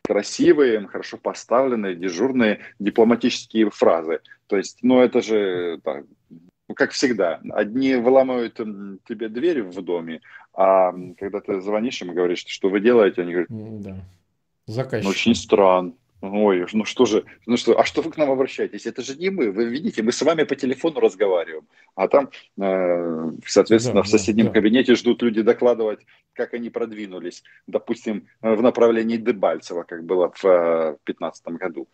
[0.06, 4.20] красивые, хорошо поставленные, дежурные дипломатические фразы.
[4.46, 6.04] То есть, ну это же так,
[6.68, 10.20] ну, как всегда, одни выламывают тебе дверь в доме,
[10.54, 13.50] а когда ты звонишь им и говоришь, что вы делаете, они говорят,
[13.82, 13.96] да.
[14.66, 15.04] Заказчик.
[15.04, 15.92] Ну, очень странно.
[16.22, 18.87] Ой, ну что же, ну что, а что вы к нам обращаетесь?
[18.87, 23.33] Это же не мы, вы видите, мы с вами по телефону разговариваем, а там, э,
[23.46, 26.00] соответственно, да, в соседнем да, кабинете ждут люди докладывать,
[26.33, 31.87] как они продвинулись, допустим, в направлении Дебальцева, как было в 2015 году.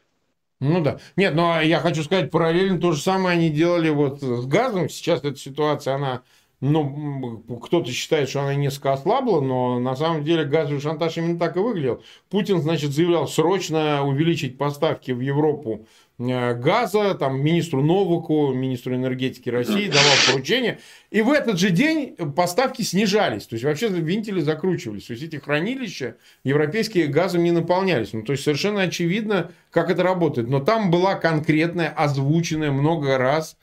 [0.61, 0.99] Ну да.
[1.17, 4.89] Нет, но я хочу сказать, параллельно то же самое они делали вот с газом.
[4.89, 6.23] Сейчас эта ситуация, она
[6.63, 11.57] ну, кто-то считает, что она несколько ослабла, но на самом деле газовый шантаж именно так
[11.57, 12.05] и выглядел.
[12.31, 15.89] Путин, значит, заявлял срочно увеличить поставки в Европу
[16.21, 20.79] э, газа, там, министру Новаку, министру энергетики России давал поручение.
[21.11, 23.49] И в этот же день поставки снижались.
[23.49, 25.07] То есть, вообще винтили закручивались.
[25.07, 28.13] То есть, эти хранилища европейские газом не наполнялись.
[28.13, 30.49] Ну, то есть, совершенно очевидно, как это работает.
[30.49, 33.57] Но там была конкретная, озвученная много раз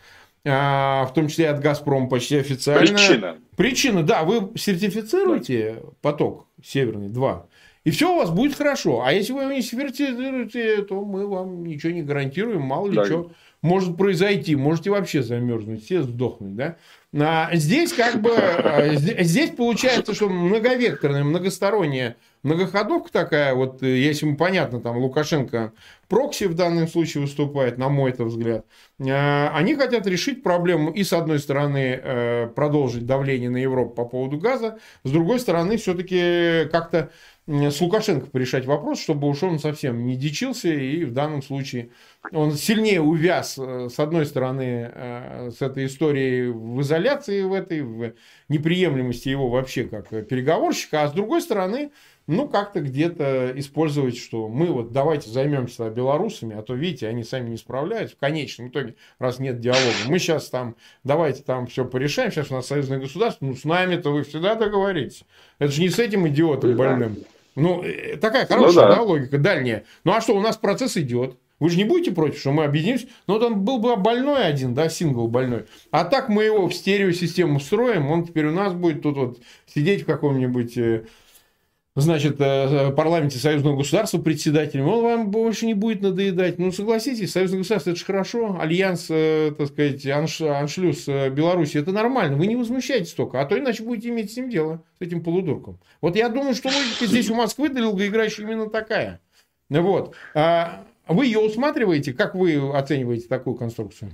[0.43, 2.86] в том числе от «Газпрома» почти официально.
[2.86, 3.38] Причина.
[3.58, 5.89] Причина, да, вы сертифицируете да.
[6.02, 7.47] поток Северный 2,
[7.89, 9.02] и все у вас будет хорошо.
[9.04, 13.06] А если вы его не сертифицируете, то мы вам ничего не гарантируем, мало ли да.
[13.06, 13.32] что
[13.63, 16.75] может произойти, можете вообще замерзнуть, все сдохнуть, да?
[17.19, 24.28] А здесь как бы, а, здесь получается, что многовекторная, многосторонняя многоходовка такая, вот э, если
[24.28, 25.73] ему понятно, там Лукашенко
[26.08, 28.65] прокси в данном случае выступает, на мой это взгляд,
[29.02, 34.06] а, они хотят решить проблему и с одной стороны э, продолжить давление на Европу по
[34.06, 37.10] поводу газа, с другой стороны все-таки как-то
[37.49, 41.89] с Лукашенко порешать вопрос, чтобы уж он совсем не дичился, и в данном случае
[42.31, 47.81] он сильнее увяз, э, с одной стороны, э, с этой историей в изоляции в этой,
[47.81, 48.13] в
[48.49, 51.89] неприемлемости его вообще как переговорщика, а с другой стороны,
[52.27, 57.49] ну, как-то где-то использовать, что мы вот давайте займемся белорусами, а то, видите, они сами
[57.49, 58.15] не справляются.
[58.15, 62.53] В конечном итоге, раз нет диалога, мы сейчас там, давайте там все порешаем, сейчас у
[62.53, 65.23] нас союзное государство, ну, с нами-то вы всегда договоритесь.
[65.57, 67.17] Это же не с этим идиотом больным.
[67.55, 68.95] Ну, э, такая ну хорошая ну, да.
[68.95, 69.83] Да, логика, дальняя.
[70.03, 71.35] Ну, а что, у нас процесс идет.
[71.59, 73.07] Вы же не будете против, что мы объединимся?
[73.27, 75.65] Ну, вот он был бы больной один, да, сингл больной.
[75.91, 80.03] А так мы его в стереосистему строим, он теперь у нас будет тут вот сидеть
[80.03, 81.03] в каком-нибудь э,
[81.95, 86.60] значит, э, парламенте союзного государства председателем, он вам больше не будет надоедать.
[86.60, 88.58] Ну, согласитесь, союзное государство– это же хорошо.
[88.60, 92.38] Альянс, э, так сказать, анш, аншлюс Беларуси– это нормально.
[92.38, 95.80] Вы не возмущайтесь только, а то иначе будете иметь с ним дело, с этим полудурком.
[96.02, 99.19] Вот я думаю, что логика здесь у Москвы долгоиграющая именно такая.
[99.69, 100.15] Вот.
[100.34, 102.13] А вы ее усматриваете?
[102.13, 104.12] Как вы оцениваете такую конструкцию?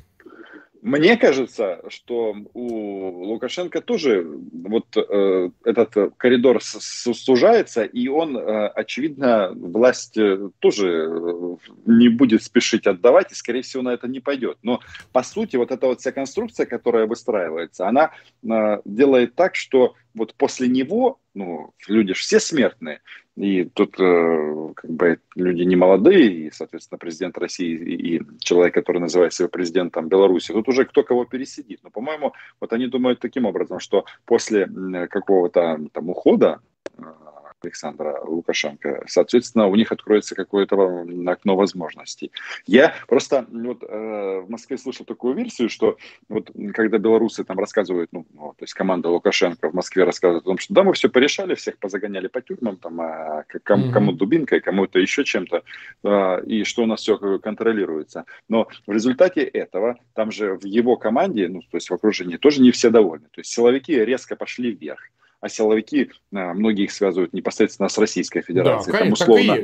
[0.86, 9.52] Мне кажется, что у Лукашенко тоже вот э, этот коридор сужается, и он, э, очевидно,
[9.56, 11.56] власть э, тоже э,
[11.88, 14.60] не будет спешить отдавать, и, скорее всего, на это не пойдет.
[14.62, 14.80] Но,
[15.12, 18.12] по сути, вот эта вот вся конструкция, которая выстраивается, она
[18.44, 23.02] э, делает так, что вот после него, ну, люди же все смертные,
[23.36, 28.74] и тут э, как бы люди не молодые, и, соответственно, президент России и, и человек,
[28.74, 31.80] который называет себя президентом Беларуси, тут уже кто кого пересидит.
[31.84, 34.68] Но, по-моему, вот они думают таким образом, что после
[35.10, 36.62] какого-то там ухода
[36.98, 37.04] э,
[37.64, 39.04] Александра Лукашенко.
[39.08, 42.32] Соответственно, у них откроется какое-то окно возможностей.
[42.66, 45.98] Я просто вот, э, в Москве слышал такую версию, что
[46.30, 50.58] вот когда белорусы там рассказывают, ну, то есть команда Лукашенко в Москве рассказывает о том,
[50.58, 55.00] что да, мы все порешали, всех позагоняли по тюрьмам, там, а кому, кому дубинкой, кому-то
[55.00, 55.64] еще чем-то,
[56.04, 58.26] э, и что у нас все контролируется.
[58.50, 62.62] Но в результате этого, там же в его команде, ну, то есть в окружении, тоже
[62.62, 63.28] не все довольны.
[63.32, 65.02] То есть силовики резко пошли вверх
[65.46, 68.94] а силовики, а, многие их связывают непосредственно с Российской Федерацией.
[68.94, 69.58] Да, Там условно,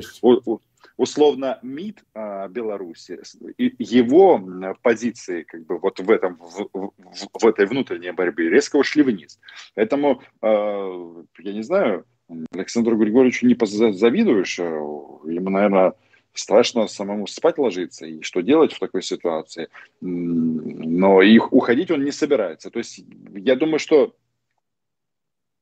[0.96, 3.20] условно МИД а, Беларуси,
[3.58, 4.40] его
[4.84, 6.92] позиции как бы вот в, этом, в, в,
[7.34, 9.40] в этой внутренней борьбе резко ушли вниз.
[9.74, 12.06] Поэтому, э, я не знаю,
[12.52, 13.58] Александру Григорьевичу не
[13.92, 15.94] завидуешь, а ему, наверное,
[16.36, 19.70] страшно самому спать ложиться и что делать в такой ситуации.
[20.00, 22.70] Но их уходить он не собирается.
[22.70, 24.14] То есть я думаю, что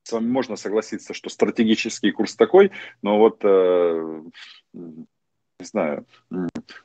[0.02, 2.70] с вами можно согласиться, что стратегический курс такой,
[3.02, 4.22] но вот э,
[4.72, 6.06] не знаю,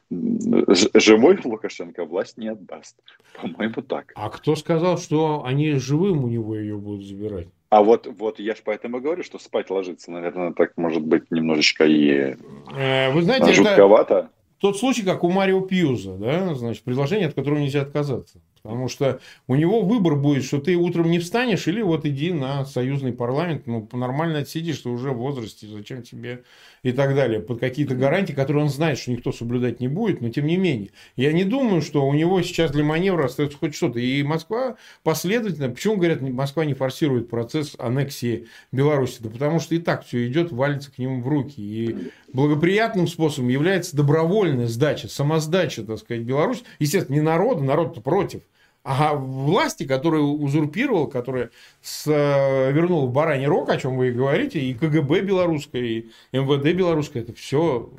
[0.09, 2.97] живой Лукашенко власть не отдаст.
[3.41, 4.11] По-моему, так.
[4.15, 7.47] А кто сказал, что они живым у него ее будут забирать?
[7.69, 11.85] А вот, вот я же поэтому говорю, что спать ложиться, наверное, так может быть немножечко
[11.85, 12.35] и
[12.75, 14.13] э, Вы знаете, жутковато.
[14.13, 18.39] Это тот случай, как у Марио Пьюза, да, значит, предложение, от которого нельзя отказаться.
[18.65, 22.65] Потому что у него выбор будет, что ты утром не встанешь, или вот иди на
[22.65, 26.41] союзный парламент, ну, нормально отсидишь, ты уже в возрасте, зачем тебе
[26.81, 30.29] и так далее, под какие-то гарантии, которые он знает, что никто соблюдать не будет, но
[30.29, 30.89] тем не менее.
[31.15, 33.99] Я не думаю, что у него сейчас для маневра остается хоть что-то.
[33.99, 39.17] И Москва последовательно, почему, говорят, Москва не форсирует процесс аннексии Беларуси?
[39.19, 41.55] Да потому что и так все идет, валится к нему в руки.
[41.57, 46.63] И благоприятным способом является добровольная сдача, самоздача, так сказать, Беларусь.
[46.79, 48.41] Естественно, не народа, народ против.
[48.87, 51.49] А власти, которые узурпировал, которые
[51.81, 56.05] с, э, вернул в бараний рог, о чем вы и говорите, и КГБ белорусское, и
[56.31, 57.89] МВД белорусское, это все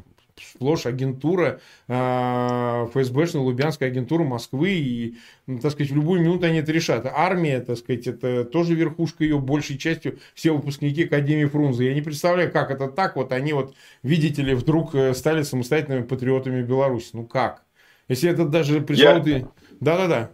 [0.40, 5.16] сплошь агентура, э, ФСБшная, Лубянская агентура Москвы, и,
[5.48, 7.04] ну, так сказать, в любую минуту они это решат.
[7.04, 11.86] Армия, так сказать, это тоже верхушка ее, большей частью все выпускники Академии Фрунзе.
[11.86, 16.04] Я не представляю, как это так, вот они вот, видите ли, вдруг э, стали самостоятельными
[16.04, 17.10] патриотами Беларуси.
[17.12, 17.64] Ну как?
[18.06, 19.40] Если это даже пресловутый...
[19.40, 19.48] Я...
[19.80, 20.30] Да-да-да.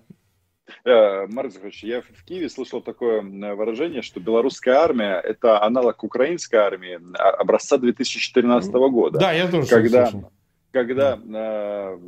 [0.85, 6.57] Э, Марк Захарович, я в Киеве слышал такое выражение, что белорусская армия– это аналог украинской
[6.57, 9.19] армии а, образца 2014 года.
[9.19, 10.31] Да, я тоже когда, слышал.
[10.73, 11.99] Когда э,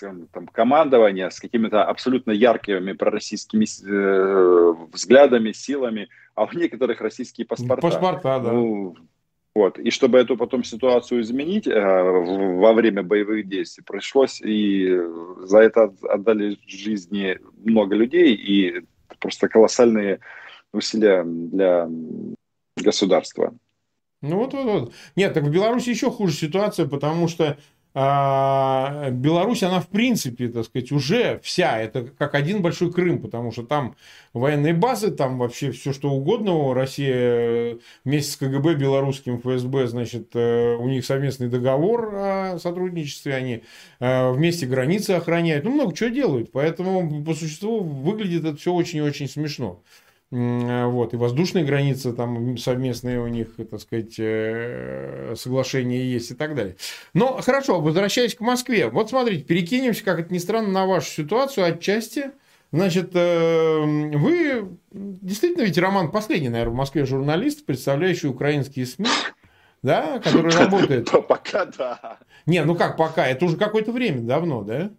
[0.00, 7.82] там, командование с какими-то абсолютно яркими пророссийскими э, взглядами, силами, а у некоторых российские паспорта.
[7.82, 8.52] Паспорта, да.
[8.52, 8.96] Ну,
[9.56, 9.78] вот.
[9.78, 15.00] И чтобы эту потом ситуацию изменить э, во время боевых действий, пришлось и
[15.38, 18.82] за это отдали жизни много людей, и
[19.18, 20.20] просто колоссальные
[20.74, 21.88] усилия для
[22.76, 23.54] государства.
[24.20, 24.92] Ну вот, вот, вот.
[25.16, 27.56] Нет, так в Беларуси еще хуже ситуация, потому что
[27.96, 33.62] Беларусь, она в принципе, так сказать, уже вся, это как один большой Крым, потому что
[33.62, 33.96] там
[34.34, 36.74] военные базы, там вообще все что угодно.
[36.74, 43.62] Россия вместе с КГБ, белорусским ФСБ, значит, э, у них совместный договор о сотрудничестве, они
[44.00, 48.98] э, вместе границы охраняют, ну, много чего делают, поэтому по существу выглядит это все очень
[48.98, 49.80] и очень смешно.
[50.30, 56.56] Вот, и воздушные границы там совместные у них, так сказать, э, соглашения есть и так
[56.56, 56.76] далее.
[57.14, 58.88] Но хорошо, возвращаясь к Москве.
[58.88, 62.32] Вот смотрите, перекинемся, как это ни странно, на вашу ситуацию отчасти.
[62.72, 69.06] Значит, э, вы действительно ведь, Роман, последний, наверное, в Москве журналист, представляющий украинские СМИ,
[69.82, 71.08] да, который работает.
[71.28, 72.18] Пока да.
[72.46, 73.28] Не, ну как пока?
[73.28, 74.90] Это уже какое-то время давно, да?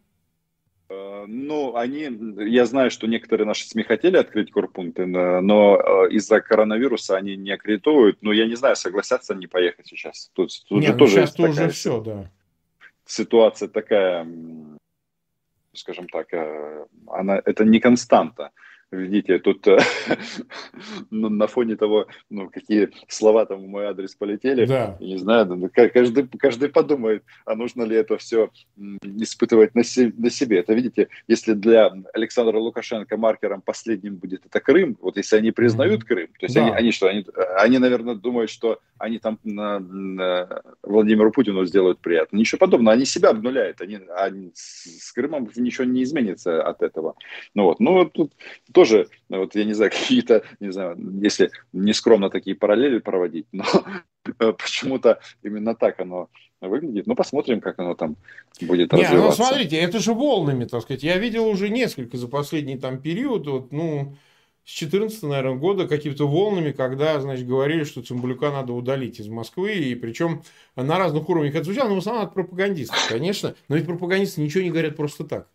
[0.89, 2.09] Э, ну, они,
[2.49, 7.51] я знаю, что некоторые наши СМИ хотели открыть корпункты, но э, из-за коронавируса они не
[7.51, 8.19] аккредитуют.
[8.21, 10.31] Но я не знаю, согласятся они поехать сейчас.
[10.33, 12.31] Тут, тут Нет, же ну, тоже сейчас тоже все, да.
[13.05, 14.27] Ситуация такая,
[15.73, 18.51] скажем так, э, она, это не константа.
[18.89, 19.77] Видите, тут э,
[21.11, 24.95] на фоне того, ну, какие слова там в мой адрес полетели, да.
[25.01, 28.49] не знаю, каждый, каждый подумает, а нужно ли это все
[29.03, 30.59] испытывать на, се, на себе.
[30.59, 36.05] Это, видите, если для Александра Лукашенко маркером последним будет это Крым, вот если они признают
[36.05, 36.61] Крым, то есть да.
[36.61, 37.25] они, они что, они,
[37.57, 42.37] они, наверное, думают, что они там на, на Владимиру Путину сделают приятно.
[42.37, 47.15] Ничего подобного, они себя обнуляют, они, они с Крымом ничего не изменится от этого.
[47.53, 48.31] Ну вот, ну тут
[48.77, 53.65] тоже, вот я не знаю, какие-то, не знаю, если не скромно такие параллели проводить, но
[54.37, 56.29] почему-то именно так оно
[56.61, 57.07] выглядит.
[57.07, 58.17] Ну, посмотрим, как оно там
[58.61, 59.41] будет не, ну, развиваться.
[59.41, 61.01] Ну, смотрите, это же волнами, так сказать.
[61.01, 64.15] Я видел уже несколько за последний там период, вот, ну,
[64.63, 69.73] с 14 наверное, года какими-то волнами, когда, значит, говорили, что Цымбалюка надо удалить из Москвы,
[69.73, 70.43] и причем
[70.75, 73.55] на разных уровнях это звучало, но в основном от пропагандистов, конечно.
[73.69, 75.47] Но ведь пропагандисты ничего не говорят просто так.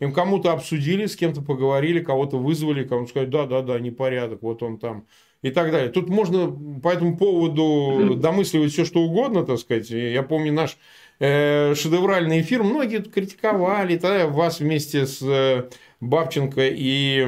[0.00, 4.62] Им кому-то обсудили, с кем-то поговорили, кого-то вызвали, кому-то сказать, да, да, да, непорядок, вот
[4.62, 5.06] он там
[5.42, 5.90] и так далее.
[5.90, 6.48] Тут можно
[6.80, 9.90] по этому поводу домысливать все, что угодно, так сказать.
[9.90, 10.76] Я помню наш
[11.18, 15.68] э, шедевральный эфир, многие критиковали, тогда вас вместе с э,
[16.00, 17.24] Бабченко и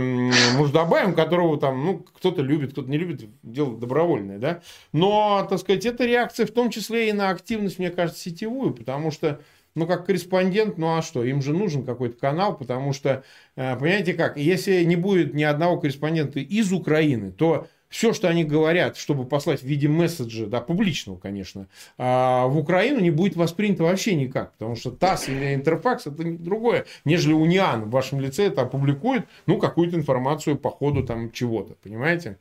[0.57, 4.63] Муждабаем, которого там, ну, кто-то любит, кто-то не любит, дело добровольное, да.
[4.93, 9.11] Но, так сказать, это реакция в том числе и на активность, мне кажется, сетевую, потому
[9.11, 9.41] что
[9.75, 13.25] ну, как корреспондент, ну а что, им же нужен какой-то канал, потому что,
[13.57, 18.43] э, понимаете как, если не будет ни одного корреспондента из Украины, то все, что они
[18.43, 23.85] говорят, чтобы послать в виде месседжа, да, публичного, конечно, а, в Украину не будет воспринято
[23.85, 28.63] вообще никак, потому что ТАСС или Интерфакс это другое, нежели Униан в вашем лице это
[28.63, 32.39] опубликует, ну, какую-то информацию по ходу там чего-то, понимаете?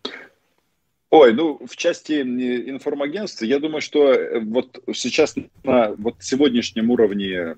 [1.13, 7.55] Ой, ну, в части информагентства, я думаю, что э, вот сейчас на вот сегодняшнем уровне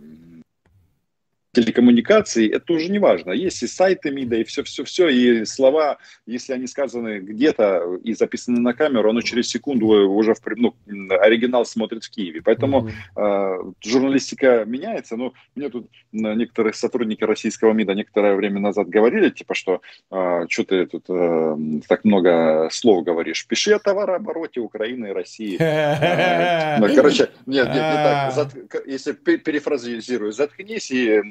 [1.56, 3.32] телекоммуникаций, это уже не важно.
[3.32, 8.74] Есть и сайты МИДа, и все-все-все, и слова, если они сказаны где-то и записаны на
[8.74, 10.76] камеру, оно через секунду уже в, ну,
[11.10, 12.42] оригинал смотрит в Киеве.
[12.42, 13.72] Поэтому mm-hmm.
[13.72, 15.16] э, журналистика меняется.
[15.16, 19.82] Ну, мне тут некоторые сотрудники российского МИДа некоторое время назад говорили, типа, что
[20.12, 23.48] э, что ты тут э, так много слов говоришь.
[23.48, 25.58] Пиши о товарообороте Украины и России.
[26.78, 28.86] Ну, короче, нет, нет, не так.
[28.86, 31.22] Если перефразирую, заткнись и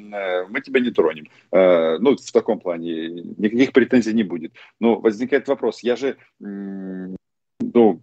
[0.49, 1.27] мы тебя не тронем.
[1.51, 4.53] Э, ну, в таком плане никаких претензий не будет.
[4.79, 8.01] Но возникает вопрос, я же, ну,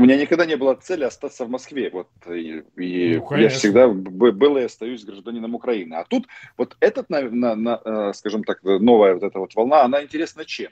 [0.00, 1.90] у меня никогда не было цели остаться в Москве.
[1.92, 5.94] Вот, и, и ну, я всегда был и остаюсь гражданином Украины.
[5.94, 6.26] А тут
[6.56, 10.44] вот этот, на, на, на, э, скажем так, новая вот эта вот волна, она интересна
[10.44, 10.70] чем?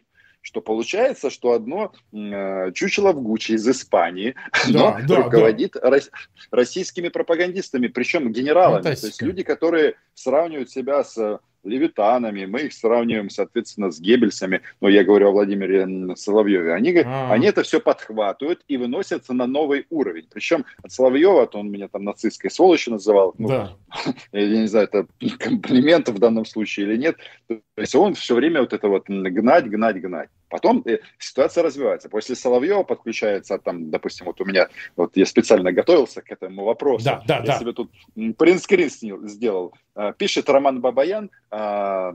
[0.48, 4.34] Что получается, что одно э, чучело в Гуччи из Испании
[4.70, 5.90] да, да, руководит да.
[5.90, 6.10] Рос,
[6.50, 13.28] российскими пропагандистами, причем генералами, то есть люди, которые сравнивают себя с левитанами, мы их сравниваем,
[13.28, 17.30] соответственно, с Геббельсами, но я говорю о Владимире Соловьеве, они, а.
[17.30, 20.28] они это все подхватывают и выносятся на новый уровень.
[20.30, 23.76] Причем от Соловьева, то он меня там нацистской сволочью называл, ну, да.
[24.32, 25.06] я не знаю, это
[25.38, 27.16] комплимент в данном случае или нет,
[27.48, 30.30] то есть он все время вот это вот гнать, гнать, гнать.
[30.48, 32.08] Потом э, ситуация развивается.
[32.08, 37.04] После Соловьева подключается, там, допустим, вот у меня, вот я специально готовился к этому вопросу.
[37.04, 37.58] Да, да, я да.
[37.58, 37.90] себе тут
[38.36, 38.88] принтскрин
[39.28, 39.74] сделал.
[39.94, 42.14] А, пишет Роман Бабаян, а,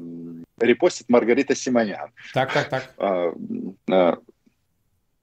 [0.60, 2.12] репостит Маргарита Симонян.
[2.34, 4.16] Так, так, так.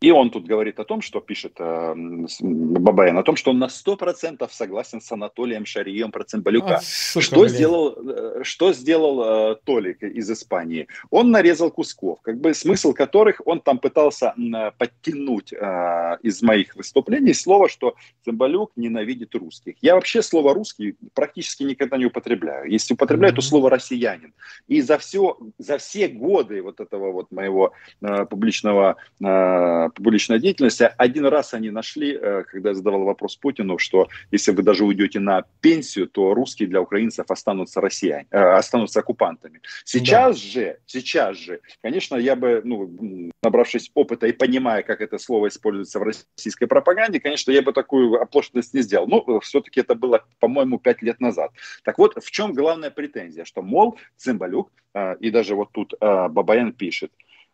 [0.00, 1.94] И он тут говорит о том, что пишет э,
[2.40, 6.76] Бабаян, о том, что он на 100% согласен с Анатолием Шарием про Цимбалюка.
[6.76, 10.86] А, что, сделал, э, что сделал э, Толик из Испании?
[11.10, 16.76] Он нарезал кусков, как бы смысл которых он там пытался э, подтянуть э, из моих
[16.76, 17.94] выступлений слово, что
[18.24, 19.74] Цимбалюк ненавидит русских.
[19.82, 22.70] Я вообще слово «русский» практически никогда не употребляю.
[22.70, 23.36] Если употребляю, mm-hmm.
[23.36, 24.32] то слово «россиянин».
[24.66, 30.90] И за, все, за все годы вот этого вот моего э, публичного э, публичной деятельности.
[30.96, 35.20] Один раз они нашли, э, когда я задавал вопрос Путину, что если вы даже уйдете
[35.20, 39.60] на пенсию, то русские для украинцев останутся россияне, э, останутся оккупантами.
[39.84, 40.42] Сейчас да.
[40.42, 45.98] же, сейчас же, конечно, я бы, ну, набравшись опыта и понимая, как это слово используется
[45.98, 49.06] в российской пропаганде, конечно, я бы такую оплошность не сделал.
[49.06, 51.50] Но все-таки это было, по-моему, пять лет назад.
[51.84, 53.44] Так вот, в чем главная претензия?
[53.44, 57.12] Что, мол, Цымбалюк, э, и даже вот тут э, Бабаян пишет,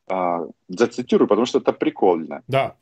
[0.09, 2.43] э, зацитирую, потому что это прикольно.
[2.49, 2.75] Да.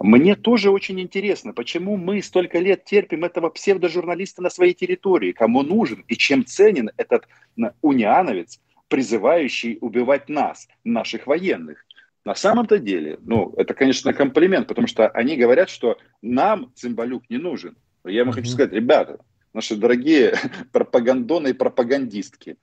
[0.00, 5.62] Мне тоже очень интересно, почему мы столько лет терпим этого псевдожурналиста на своей территории, кому
[5.62, 7.28] нужен и чем ценен этот
[7.80, 11.86] униановец, призывающий убивать нас, наших военных.
[12.24, 17.38] На самом-то деле, ну, это, конечно, комплимент, потому что они говорят, что нам Цимбалюк не
[17.38, 17.76] нужен.
[18.04, 18.34] Я вам mm-hmm.
[18.34, 19.20] хочу сказать, ребята,
[19.54, 20.34] наши дорогие
[20.72, 22.56] пропагандоны и пропагандистки,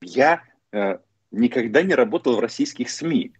[0.00, 0.42] я
[0.72, 0.98] э,
[1.34, 3.32] никогда не работал в российских СМИ.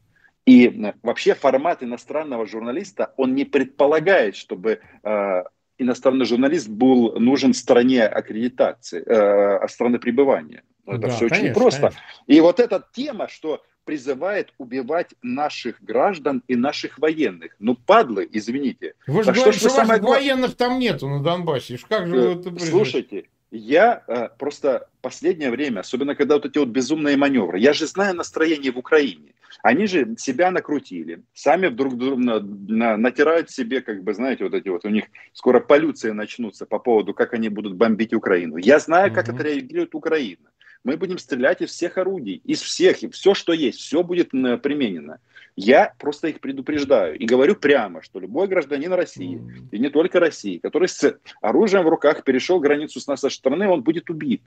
[0.46, 5.42] И э, вообще формат иностранного журналиста, он не предполагает, чтобы э,
[5.78, 10.62] иностранный журналист был нужен стране аккредитации, э, страны пребывания.
[10.86, 11.80] Это да, все конечно, очень просто.
[11.80, 12.00] Конечно.
[12.26, 17.54] И вот эта тема, что призывает убивать наших граждан и наших военных.
[17.58, 18.94] Ну, падлы, извините.
[19.06, 20.00] Вы же говорите, что, что самое...
[20.00, 21.78] военных там нету на Донбассе.
[21.88, 26.68] Как же вы это Слушайте, я э, просто последнее время, особенно когда вот эти вот
[26.68, 29.32] безумные маневры, я же знаю настроение в Украине.
[29.62, 34.68] Они же себя накрутили, сами вдруг на, на, натирают себе, как бы, знаете, вот эти
[34.68, 38.56] вот, у них скоро полюции начнутся по поводу, как они будут бомбить Украину.
[38.56, 39.36] Я знаю, как угу.
[39.36, 40.50] это реагирует Украина
[40.84, 45.18] мы будем стрелять из всех орудий, из всех, и все, что есть, все будет применено.
[45.56, 49.40] Я просто их предупреждаю и говорю прямо, что любой гражданин России,
[49.72, 53.82] и не только России, который с оружием в руках перешел границу с нашей страны, он
[53.82, 54.42] будет убит.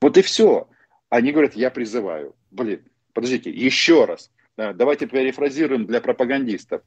[0.00, 0.68] Вот и все.
[1.10, 2.34] Они говорят, я призываю.
[2.50, 2.82] Блин,
[3.12, 4.30] подождите, еще раз.
[4.56, 6.82] Давайте перефразируем для пропагандистов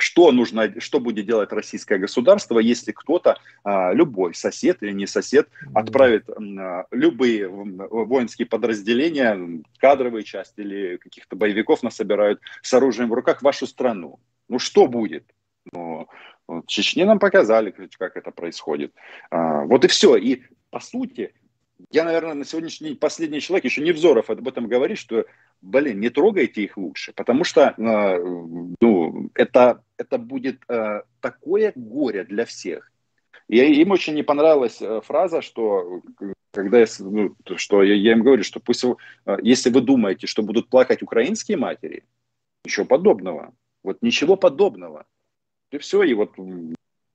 [0.00, 5.48] что нужно, что будет делать российское государство, если кто-то, а, любой сосед или не сосед,
[5.74, 13.40] отправит а, любые воинские подразделения, кадровые части или каких-то боевиков насобирают с оружием в руках
[13.40, 14.18] в вашу страну.
[14.48, 15.24] Ну что будет?
[15.72, 16.08] Ну,
[16.48, 18.92] в Чечне нам показали, как это происходит.
[19.30, 20.16] А, вот и все.
[20.16, 21.34] И по сути,
[21.90, 25.24] я, наверное, на сегодняшний день последний человек, еще Невзоров об этом говорит, что,
[25.60, 32.44] блин, не трогайте их лучше, потому что ну, это, это будет э, такое горе для
[32.44, 32.90] всех.
[33.48, 36.02] И им очень не понравилась э, фраза, что
[36.52, 40.42] когда я, ну, что я, я им говорю, что пусть, э, если вы думаете, что
[40.42, 42.04] будут плакать украинские матери,
[42.64, 43.52] ничего подобного.
[43.82, 45.06] Вот ничего подобного.
[45.70, 46.34] И все, и вот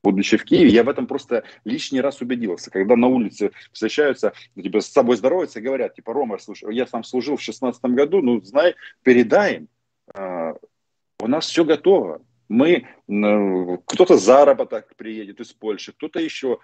[0.06, 2.70] будучи в Киеве, я в этом просто лишний раз убедился.
[2.70, 7.36] Когда на улице встречаются, типа, с собой здороваются, говорят, типа, Рома, слушай, я сам служил
[7.36, 9.66] в шестнадцатом году, ну, знай, передай
[10.14, 10.54] э,
[11.18, 12.22] у нас все готово.
[12.48, 16.60] Мы, э, кто-то заработок приедет из Польши, кто-то еще.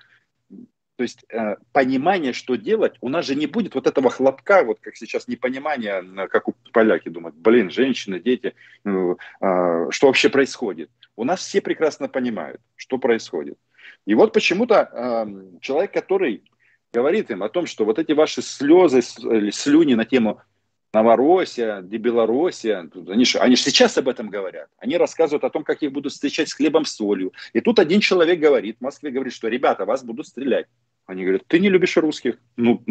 [0.96, 4.78] То есть э, понимание, что делать, у нас же не будет вот этого хлопка, вот
[4.80, 10.90] как сейчас непонимание, как у поляки думают, блин, женщины, дети, э, э, что вообще происходит.
[11.16, 13.58] У нас все прекрасно понимают, что происходит.
[14.06, 16.42] И вот почему-то э, человек, который
[16.92, 20.40] говорит им о том, что вот эти ваши слезы слюни на тему
[20.92, 24.68] Новороссия, Белоруссия, они же, они сейчас об этом говорят.
[24.76, 27.32] Они рассказывают о том, как их будут встречать с хлебом, с солью.
[27.54, 30.66] И тут один человек говорит, в Москве говорит, что ребята, вас будут стрелять.
[31.06, 32.38] Они говорят, ты не любишь русских.
[32.56, 32.82] Ну,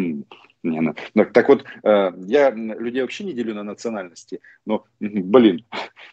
[0.64, 0.94] не, ну.
[1.34, 5.66] Так вот, э, я людей вообще не делю на национальности, но, блин,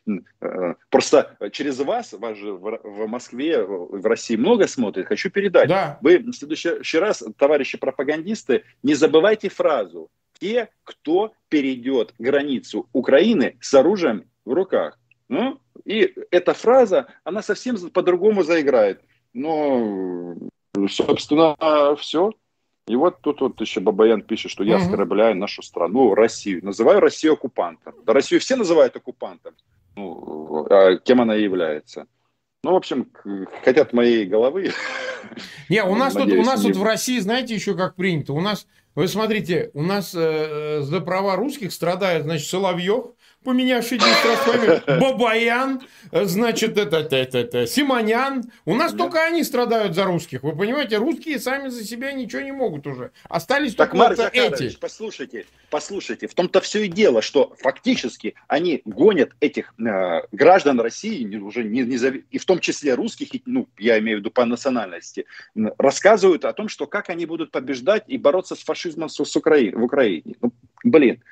[0.07, 5.68] э, просто через вас, вас же в Москве, в России много смотрит, хочу передать.
[5.68, 5.99] Да.
[6.01, 13.74] Вы в следующий раз, товарищи пропагандисты, не забывайте фразу те, кто перейдет границу Украины с
[13.74, 14.99] оружием в руках.
[15.28, 19.03] Ну, и эта фраза, она совсем по-другому заиграет.
[19.34, 20.36] Но,
[20.88, 21.56] собственно,
[21.96, 22.32] все.
[22.86, 26.64] И вот тут вот еще Бабаян пишет, что я оскорбляю нашу страну, Россию.
[26.64, 27.94] Называю Россию оккупантом.
[28.04, 29.54] Да Россию все называют оккупантом.
[29.96, 32.06] Ну, а кем она является?
[32.64, 33.10] Ну, в общем,
[33.62, 34.72] хотят моей головы.
[35.68, 38.32] Не, у нас тут, у нас тут в России, знаете, еще как принято.
[38.32, 38.66] У нас
[38.98, 43.12] вы смотрите, у нас э, за права русских страдает, значит, Соловьев,
[43.45, 45.80] поменявший 10 раз фамилию, Бабаян,
[46.12, 48.45] значит, это, это, это, это, Симонян.
[48.64, 48.99] У нас да.
[48.99, 50.43] только они страдают за русских.
[50.43, 53.11] Вы понимаете, русские сами за себя ничего не могут уже.
[53.28, 54.76] Остались так, только Марк эти.
[54.78, 61.36] Послушайте, послушайте, в том-то все и дело, что фактически они гонят этих э, граждан России,
[61.36, 62.14] уже не, не зав...
[62.14, 65.26] и в том числе русских, ну, я имею в виду по национальности,
[65.78, 69.78] рассказывают о том, что как они будут побеждать и бороться с фашизмом с, с Украиной,
[69.78, 70.34] в Украине.
[70.41, 70.53] Ну,
[70.84, 71.22] блин,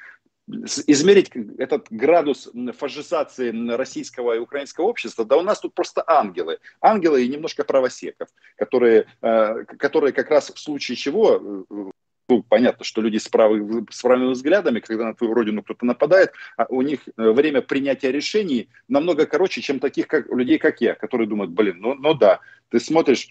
[0.48, 6.58] измерить этот градус фашизации российского и украинского общества, да у нас тут просто ангелы.
[6.80, 11.90] Ангелы и немножко правосеков, которые, э, которые как раз в случае чего э,
[12.28, 16.32] ну, понятно, что люди с, правой, с правыми взглядами, когда на твою родину кто-то нападает,
[16.56, 20.94] а у них э, время принятия решений намного короче, чем таких как, людей, как я,
[20.94, 23.28] которые думают, блин, ну, ну да, ты смотришь,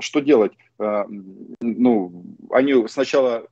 [0.00, 0.52] что делать?
[0.78, 3.46] Ну, они сначала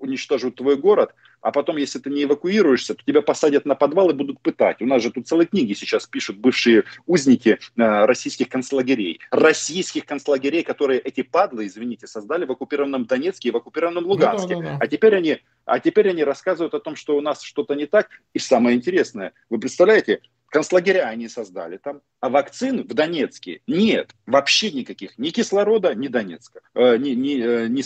[0.00, 4.14] уничтожат твой город, а потом, если ты не эвакуируешься, то тебя посадят на подвал и
[4.14, 4.82] будут пытать.
[4.82, 9.20] У нас же тут целые книги сейчас пишут бывшие узники э, российских концлагерей.
[9.30, 14.56] Российских концлагерей, которые эти падлы, извините, создали в оккупированном Донецке и в оккупированном Луганске.
[14.56, 14.78] Да, да, да.
[14.80, 18.08] А теперь они а теперь они рассказывают о том, что у нас что-то не так.
[18.32, 24.70] И самое интересное, вы представляете, концлагеря они создали там, а вакцин в Донецке нет, вообще
[24.70, 27.82] никаких, ни кислорода, ни Донецка, э, ни, ни, э, ни,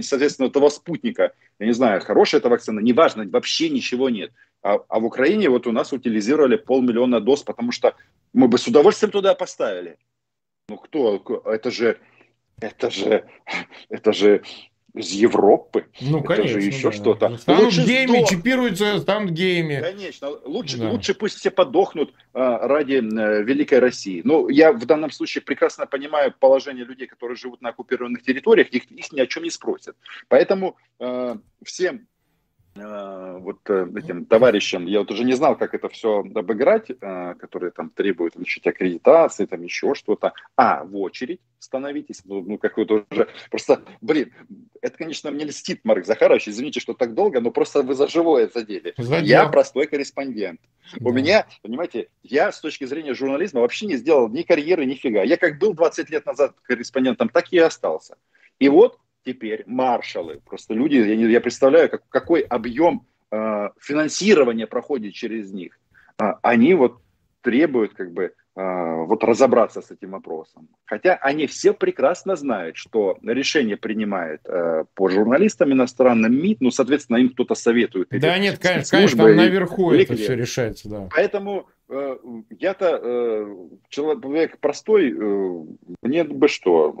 [0.00, 4.32] соответственно, того спутника, я не знаю, хорошая эта вакцина, неважно, вообще ничего нет.
[4.62, 7.94] А, а в Украине вот у нас утилизировали полмиллиона доз, потому что
[8.32, 9.98] мы бы с удовольствием туда поставили.
[10.68, 11.98] Ну кто, это же,
[12.60, 13.28] это же,
[13.88, 14.42] это же
[14.96, 15.86] из Европы.
[16.00, 16.60] Ну, это конечно.
[16.60, 16.96] же еще да.
[16.96, 17.36] что-то.
[17.38, 18.30] Станут лучше гейми, сдох...
[18.30, 19.80] чипируются, станут гейми.
[19.80, 20.30] Конечно.
[20.44, 20.90] Лучше, да.
[20.90, 24.22] лучше пусть все подохнут а, ради а, Великой России.
[24.24, 28.90] Но я в данном случае прекрасно понимаю положение людей, которые живут на оккупированных территориях, их,
[28.90, 29.96] их ни о чем не спросят.
[30.28, 32.06] Поэтому а, всем
[32.76, 37.70] вот э, этим товарищам, я вот уже не знал, как это все обыграть, э, которые
[37.70, 40.32] там требуют значит, аккредитации, там еще что-то.
[40.56, 44.32] А, в очередь становитесь, ну, ну какой-то уже, просто, блин,
[44.82, 48.50] это, конечно, мне льстит, Марк Захарович, извините, что так долго, но просто вы за живое
[48.52, 48.94] задели.
[48.98, 49.26] Задел.
[49.26, 50.60] Я простой корреспондент.
[50.98, 51.08] Да.
[51.08, 55.22] У меня, понимаете, я с точки зрения журнализма вообще не сделал ни карьеры, ни фига.
[55.22, 58.16] Я как был 20 лет назад корреспондентом, так и остался.
[58.58, 60.40] И вот теперь маршалы.
[60.44, 65.78] Просто люди, я, не, я представляю, как, какой объем э, финансирования проходит через них.
[66.18, 67.00] А, они вот
[67.42, 70.68] требуют как бы э, вот разобраться с этим вопросом.
[70.84, 77.18] Хотя они все прекрасно знают, что решение принимает э, по журналистам иностранным МИД, ну, соответственно,
[77.18, 78.08] им кто-то советует.
[78.10, 81.08] Да нет, конечно, конечно там наверху и, это все решается, да.
[81.14, 82.16] Поэтому э,
[82.58, 83.56] я-то э,
[83.88, 85.64] человек простой, э,
[86.02, 86.96] мне бы что,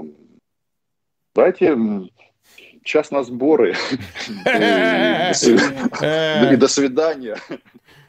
[1.36, 1.76] Давайте
[2.82, 3.74] час на сборы.
[4.46, 7.36] И до свидания.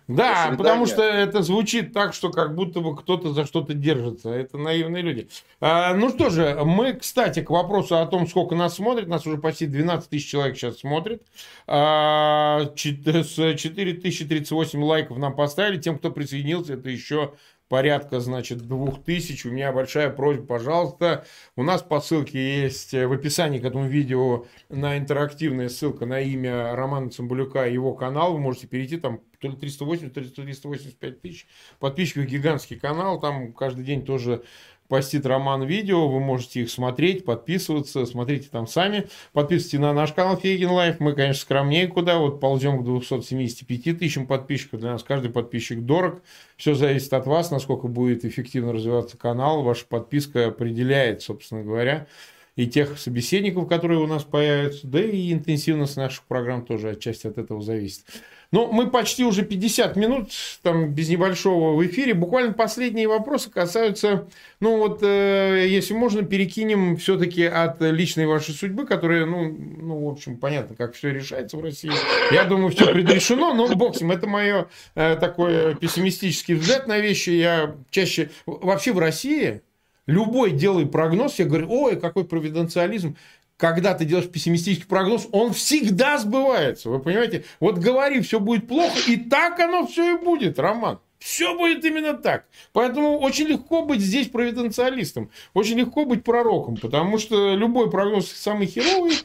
[0.08, 4.30] Да, потому что это звучит так, что как будто бы кто-то за что-то держится.
[4.30, 5.28] Это наивные люди.
[5.60, 9.10] А, ну что же, мы, кстати, к вопросу о том, сколько нас смотрит.
[9.10, 11.24] Нас уже почти 12 тысяч человек сейчас смотрит.
[11.68, 15.78] А, 4038 лайков нам поставили.
[15.78, 17.34] Тем, кто присоединился, это еще
[17.70, 19.45] порядка, значит, двух тысяч.
[19.45, 21.26] У меня большая просьба, пожалуйста.
[21.55, 26.76] У нас по ссылке есть в описании к этому видео на интерактивная ссылка на имя
[26.76, 28.34] Романа Цымбалюка и его канал.
[28.34, 31.47] Вы можете перейти, там то ли 380, то ли 385 тысяч
[31.80, 33.20] подписчиков, гигантский канал.
[33.20, 34.43] Там каждый день тоже
[34.88, 39.08] постит Роман видео, вы можете их смотреть, подписываться, смотрите там сами.
[39.34, 44.28] Подписывайтесь на наш канал Фейгин Live, мы, конечно, скромнее куда, вот ползем к 275 тысячам
[44.28, 46.22] подписчиков, для нас каждый подписчик дорог.
[46.56, 52.08] Все зависит от вас, насколько будет эффективно развиваться канал, ваша подписка определяет, собственно говоря,
[52.56, 57.38] и тех собеседников, которые у нас появятся, да и интенсивность наших программ тоже отчасти от
[57.38, 58.04] этого зависит.
[58.52, 60.30] Ну, мы почти уже 50 минут,
[60.62, 62.14] там, без небольшого в эфире.
[62.14, 64.28] Буквально последние вопросы касаются,
[64.60, 70.10] ну, вот, э, если можно, перекинем все-таки от личной вашей судьбы, которая, ну, ну, в
[70.10, 71.91] общем, понятно, как все решается в России.
[72.32, 74.02] Я думаю, все предрешено, но бог.
[74.02, 77.32] Это мое э, такой пессимистический взгляд на вещи.
[77.32, 78.30] Я чаще...
[78.45, 79.62] Вообще в России
[80.08, 83.18] любой делай прогноз, я говорю, ой, какой провиденциализм
[83.58, 86.89] когда ты делаешь пессимистический прогноз, он всегда сбывается.
[86.89, 87.43] Вы понимаете?
[87.60, 90.99] Вот говори, все будет плохо, и так оно все и будет, Роман.
[91.20, 92.45] Все будет именно так.
[92.74, 95.32] Поэтому очень легко быть здесь провиденциалистом.
[95.55, 96.78] Очень легко быть пророком.
[96.78, 99.16] Потому что любой прогноз самый херовый,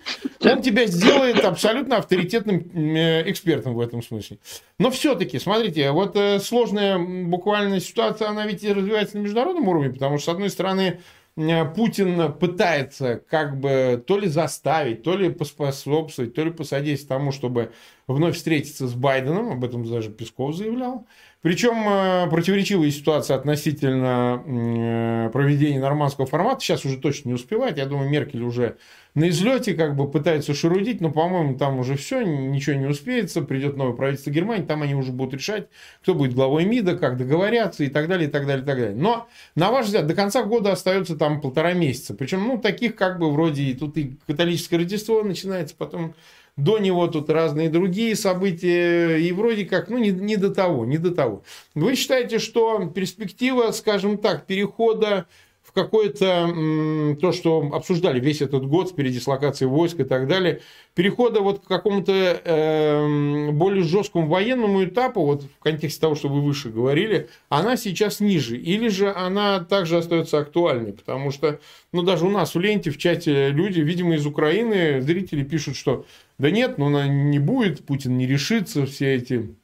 [0.40, 4.38] он тебя сделает абсолютно авторитетным э, экспертом в этом смысле.
[4.78, 9.90] Но все-таки, смотрите, вот э, сложная буквально ситуация, она ведь развивается на международном уровне.
[9.90, 11.00] Потому что, с одной стороны,
[11.34, 17.72] Путин пытается как бы то ли заставить, то ли поспособствовать, то ли посодействовать тому, чтобы
[18.06, 21.06] вновь встретиться с Байденом, об этом даже Песков заявлял.
[21.42, 27.78] Причем э, противоречивая ситуация относительно э, проведения нормандского формата сейчас уже точно не успевает.
[27.78, 28.76] Я думаю, Меркель уже
[29.14, 33.76] на излете как бы пытается шарудить, но, по-моему, там уже все, ничего не успеется, придет
[33.76, 35.66] новое правительство Германии, там они уже будут решать,
[36.00, 38.94] кто будет главой МИДа, как договорятся и так далее, и так далее, и так далее.
[38.94, 39.26] Но,
[39.56, 42.14] на ваш взгляд, до конца года остается там полтора месяца.
[42.14, 46.14] Причем, ну, таких как бы вроде, и тут и католическое Рождество начинается, потом
[46.56, 50.98] до него тут разные другие события, и вроде как, ну, не, не до того, не
[50.98, 51.42] до того.
[51.74, 55.26] Вы считаете, что перспектива, скажем так, перехода
[55.74, 60.60] какое-то, то, что обсуждали весь этот год с передислокацией войск и так далее,
[60.94, 66.42] перехода вот к какому-то э, более жесткому военному этапу, вот в контексте того, что вы
[66.42, 71.60] выше говорили, она сейчас ниже, или же она также остается актуальной, потому что,
[71.92, 76.04] ну, даже у нас в ленте, в чате люди, видимо, из Украины, зрители пишут, что
[76.38, 79.54] да нет, ну, не будет, Путин не решится, все эти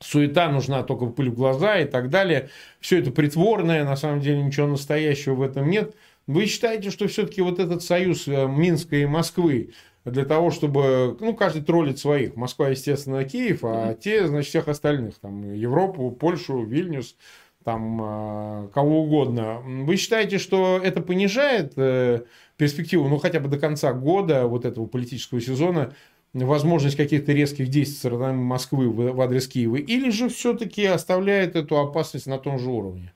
[0.00, 2.50] суета нужна только пыль в глаза и так далее.
[2.80, 5.94] Все это притворное, на самом деле ничего настоящего в этом нет.
[6.26, 9.70] Вы считаете, что все-таки вот этот союз э, Минска и Москвы
[10.04, 12.36] для того, чтобы, ну, каждый троллит своих.
[12.36, 15.18] Москва, естественно, Киев, а те, значит, всех остальных.
[15.18, 17.16] Там Европу, Польшу, Вильнюс,
[17.64, 19.60] там э, кого угодно.
[19.60, 22.22] Вы считаете, что это понижает э,
[22.56, 25.94] перспективу, ну, хотя бы до конца года вот этого политического сезона
[26.32, 31.78] возможность каких-то резких действий со стороны Москвы в адрес Киева, или же все-таки оставляет эту
[31.78, 33.12] опасность на том же уровне?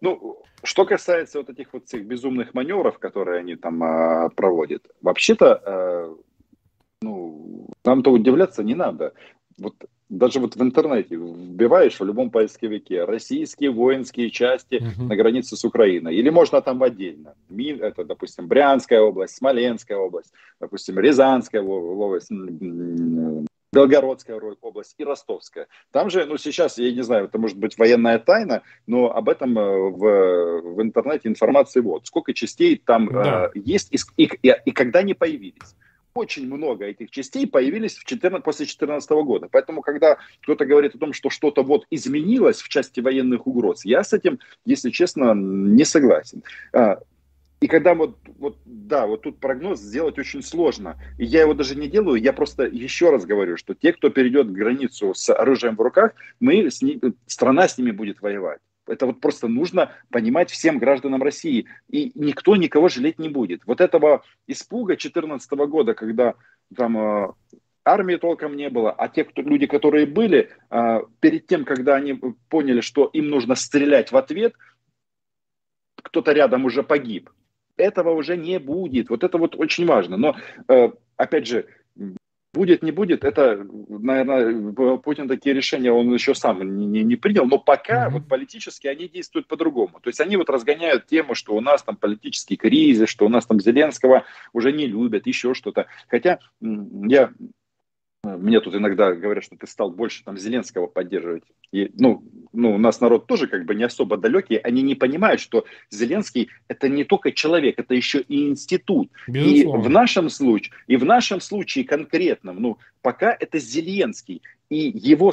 [0.00, 5.54] Ну, что касается вот этих вот всех безумных маневров, которые они там а, проводят, вообще-то,
[5.64, 6.16] а,
[7.02, 9.12] ну, нам-то удивляться не надо.
[9.58, 9.74] Вот
[10.08, 15.02] даже вот в интернете вбиваешь в любом поисковике российские воинские части uh-huh.
[15.02, 16.14] на границе с Украиной.
[16.14, 17.34] Или можно там отдельно.
[17.80, 22.30] Это, допустим, Брянская область, Смоленская область, допустим, Рязанская область,
[23.74, 25.66] Белгородская область и Ростовская.
[25.90, 29.58] Там же, ну сейчас, я не знаю, это может быть военная тайна, но об этом
[29.58, 32.06] э, в, в интернете информации вот.
[32.06, 33.46] Сколько частей там да.
[33.46, 35.74] э, есть и, и, и когда они появились
[36.14, 39.48] очень много этих частей появились в 14, после 2014 года.
[39.50, 44.04] Поэтому, когда кто-то говорит о том, что что-то вот изменилось в части военных угроз, я
[44.04, 46.44] с этим, если честно, не согласен.
[46.72, 47.00] А,
[47.60, 51.00] и когда вот, вот, да, вот тут прогноз сделать очень сложно.
[51.18, 54.52] И я его даже не делаю, я просто еще раз говорю, что те, кто перейдет
[54.52, 58.60] границу с оружием в руках, мы с ним, страна с ними будет воевать.
[58.86, 61.66] Это вот просто нужно понимать всем гражданам России.
[61.88, 63.62] И никто никого жалеть не будет.
[63.66, 66.34] Вот этого испуга 2014 года, когда
[66.76, 67.32] там э,
[67.84, 72.20] армии толком не было, а те кто, люди, которые были, э, перед тем, когда они
[72.48, 74.54] поняли, что им нужно стрелять в ответ,
[75.96, 77.30] кто-то рядом уже погиб.
[77.76, 79.08] Этого уже не будет.
[79.08, 80.16] Вот это вот очень важно.
[80.16, 80.36] Но,
[80.68, 81.66] э, опять же,
[82.54, 83.66] Будет, не будет, это,
[84.04, 88.12] наверное, Путин такие решения он еще сам не, не, не принял, но пока mm-hmm.
[88.12, 89.98] вот политически они действуют по-другому.
[90.00, 93.46] То есть они вот разгоняют тему, что у нас там политический кризис, что у нас
[93.46, 95.86] там Зеленского уже не любят, еще что-то.
[96.08, 97.30] Хотя я
[98.36, 101.44] мне тут иногда говорят, что ты стал больше там Зеленского поддерживать.
[101.72, 102.22] И, ну,
[102.52, 104.56] ну, у нас народ тоже как бы не особо далекий.
[104.56, 109.10] Они не понимают, что Зеленский это не только человек, это еще и институт.
[109.26, 109.80] Безусловно.
[109.80, 115.32] И в нашем случае, и в нашем случае конкретном, ну, пока это Зеленский и его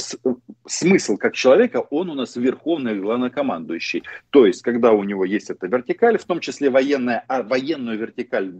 [0.67, 4.03] смысл как человека, он у нас верховный главнокомандующий.
[4.29, 8.53] То есть, когда у него есть эта вертикаль, в том числе военная, а военную вертикаль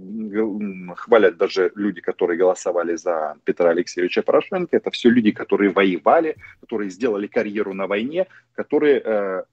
[0.96, 6.90] хвалят даже люди, которые голосовали за Петра Алексеевича Порошенко, это все люди, которые воевали, которые
[6.90, 9.44] сделали карьеру на войне, которые, э,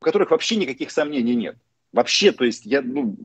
[0.00, 1.56] у которых вообще никаких сомнений нет.
[1.92, 3.16] Вообще, то есть, я, ну,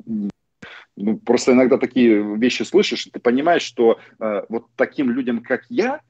[0.98, 5.66] ну, просто иногда такие вещи слышишь, и ты понимаешь, что э, вот таким людям, как
[5.70, 6.02] я,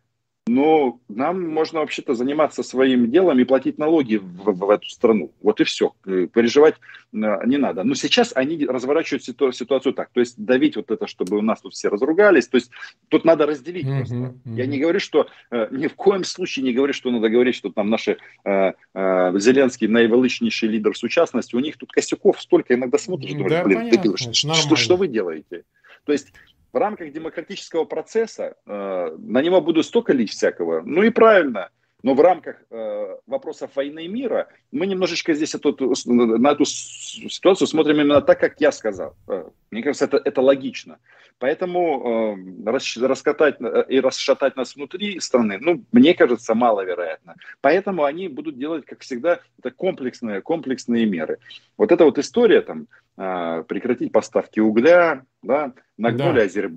[0.47, 5.31] но нам можно вообще-то заниматься своим делом и платить налоги в, в эту страну.
[5.41, 5.93] Вот и все.
[6.05, 6.75] Э, переживать
[7.13, 7.83] э, не надо.
[7.83, 10.09] Но сейчас они разворачивают ситу, ситуацию так.
[10.13, 12.47] То есть давить вот это, чтобы у нас тут все разругались.
[12.47, 12.69] То есть
[13.09, 14.15] тут надо разделить mm-hmm, просто.
[14.15, 14.55] Mm-hmm.
[14.55, 17.71] Я не говорю, что э, ни в коем случае не говорю, что надо говорить, что
[17.71, 21.55] там наши э, э, Зеленский наивеличнейший лидер сучасности.
[21.55, 22.75] У них тут косяков столько.
[22.75, 25.63] Иногда смотришь, думаешь, да, блин, понятно, что, что, что вы делаете?
[26.05, 26.33] То есть
[26.75, 30.81] в рамках демократического процесса э, на него будут столько лить всякого.
[30.81, 31.69] Ну и правильно.
[32.03, 35.73] Но в рамках э, вопросов войны и мира мы немножечко здесь эту,
[36.05, 39.15] на эту ситуацию смотрим именно так, как я сказал.
[39.29, 40.97] Э, мне кажется, это, это логично.
[41.39, 47.35] Поэтому э, раскатать э, и расшатать нас внутри страны, ну, мне кажется, маловероятно.
[47.61, 51.37] Поэтому они будут делать, как всегда, это комплексные, комплексные меры.
[51.77, 56.43] Вот эта вот история там, прекратить поставки угля, да, нагнули, да.
[56.43, 56.71] Азер...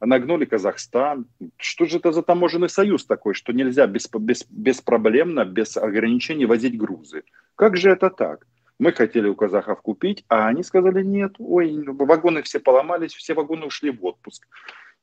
[0.00, 1.26] нагнули Казахстан.
[1.56, 6.76] Что же это за таможенный союз такой, что нельзя без, без, беспроблемно, без ограничений возить
[6.76, 7.22] грузы?
[7.54, 8.46] Как же это так?
[8.80, 13.66] Мы хотели у казахов купить, а они сказали нет, ой, вагоны все поломались, все вагоны
[13.66, 14.46] ушли в отпуск.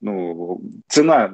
[0.02, 1.32] Ну, цена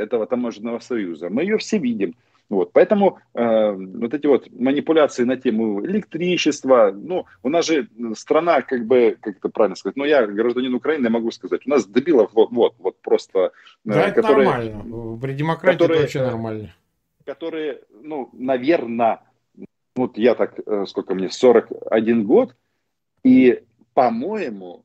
[0.00, 2.14] этого таможенного союза, мы ее все видим.
[2.48, 8.62] Вот, поэтому э, вот эти вот манипуляции на тему электричества, ну, у нас же страна,
[8.62, 12.30] как бы, как это правильно сказать, ну, я гражданин Украины, могу сказать, у нас дебилов
[12.32, 13.38] вот, вот, вот просто...
[13.38, 13.50] Э,
[13.84, 15.18] да, которые, это нормально.
[15.20, 16.74] При демократии которые, это вообще нормально.
[17.26, 19.20] Которые, ну, наверное,
[19.94, 22.54] вот я так, э, сколько мне, 41 год,
[23.24, 24.84] и, по-моему,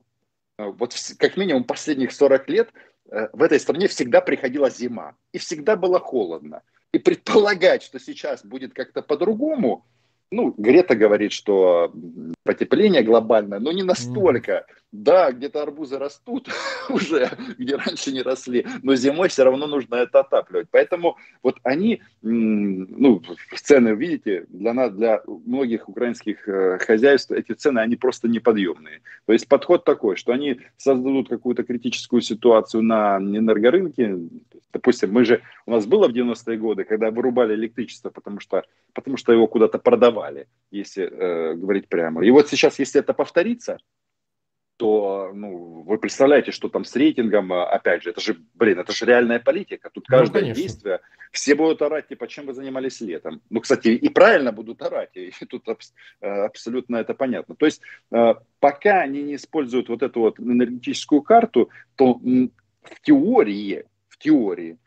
[0.57, 2.69] э, вот как минимум последних 40 лет
[3.09, 6.61] э, в этой стране всегда приходила зима, и всегда было холодно.
[6.93, 9.83] И предполагать, что сейчас будет как-то по-другому,
[10.33, 11.93] ну, Грета говорит, что
[12.43, 14.65] потепление глобальное, но не настолько.
[14.91, 16.49] Да, где-то арбузы растут
[16.89, 20.67] уже, где раньше не росли, но зимой все равно нужно это отапливать.
[20.71, 23.21] Поэтому вот они, ну,
[23.55, 29.01] цены, видите, для нас, для многих украинских э, хозяйств эти цены, они просто неподъемные.
[29.25, 34.17] То есть подход такой, что они создадут какую-то критическую ситуацию на энергорынке.
[34.73, 38.63] Допустим, мы же, у нас было в 90-е годы, когда вырубали электричество, потому что,
[38.93, 42.25] потому что его куда-то продавали, если э, говорить прямо.
[42.25, 43.77] И вот сейчас, если это повторится,
[44.77, 48.91] то ну, вы представляете, что там с рейтингом, а, опять же, это же, блин, это
[48.91, 49.89] же реальная политика.
[49.93, 50.99] Тут ну, каждое ну, действие,
[51.31, 53.41] все будут орать, типа, чем вы занимались летом.
[53.49, 57.55] Ну, кстати, и правильно будут орать, и тут э, абсолютно это понятно.
[57.55, 63.85] То есть, э, пока они не используют вот эту вот энергетическую карту, то в теории,
[64.23, 64.77] теории,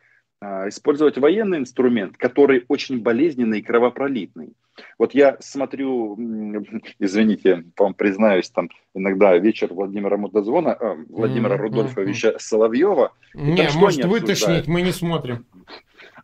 [0.40, 4.54] э, использовать военный инструмент, который очень болезненный и кровопролитный,
[4.98, 6.16] вот я смотрю,
[6.98, 11.58] извините, вам признаюсь, там иногда вечер Владимира Мудозвона, э, Владимира mm-hmm.
[11.58, 12.38] Рудольфовича mm-hmm.
[12.38, 13.12] Соловьева.
[13.34, 15.46] Не, может вытошнить, мы не смотрим.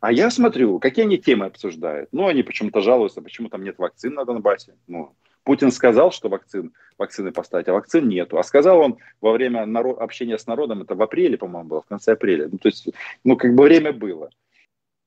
[0.00, 2.08] А я смотрю, какие они темы обсуждают.
[2.12, 4.74] Ну, они почему-то жалуются, почему там нет вакцин на Донбассе.
[4.88, 5.14] Ну,
[5.44, 8.38] Путин сказал, что вакцин, вакцины поставить, а вакцин нету.
[8.38, 11.86] А сказал он во время народ, общения с народом, это в апреле, по-моему, было, в
[11.86, 12.48] конце апреля.
[12.50, 12.88] Ну, то есть,
[13.24, 14.30] ну, как бы время было.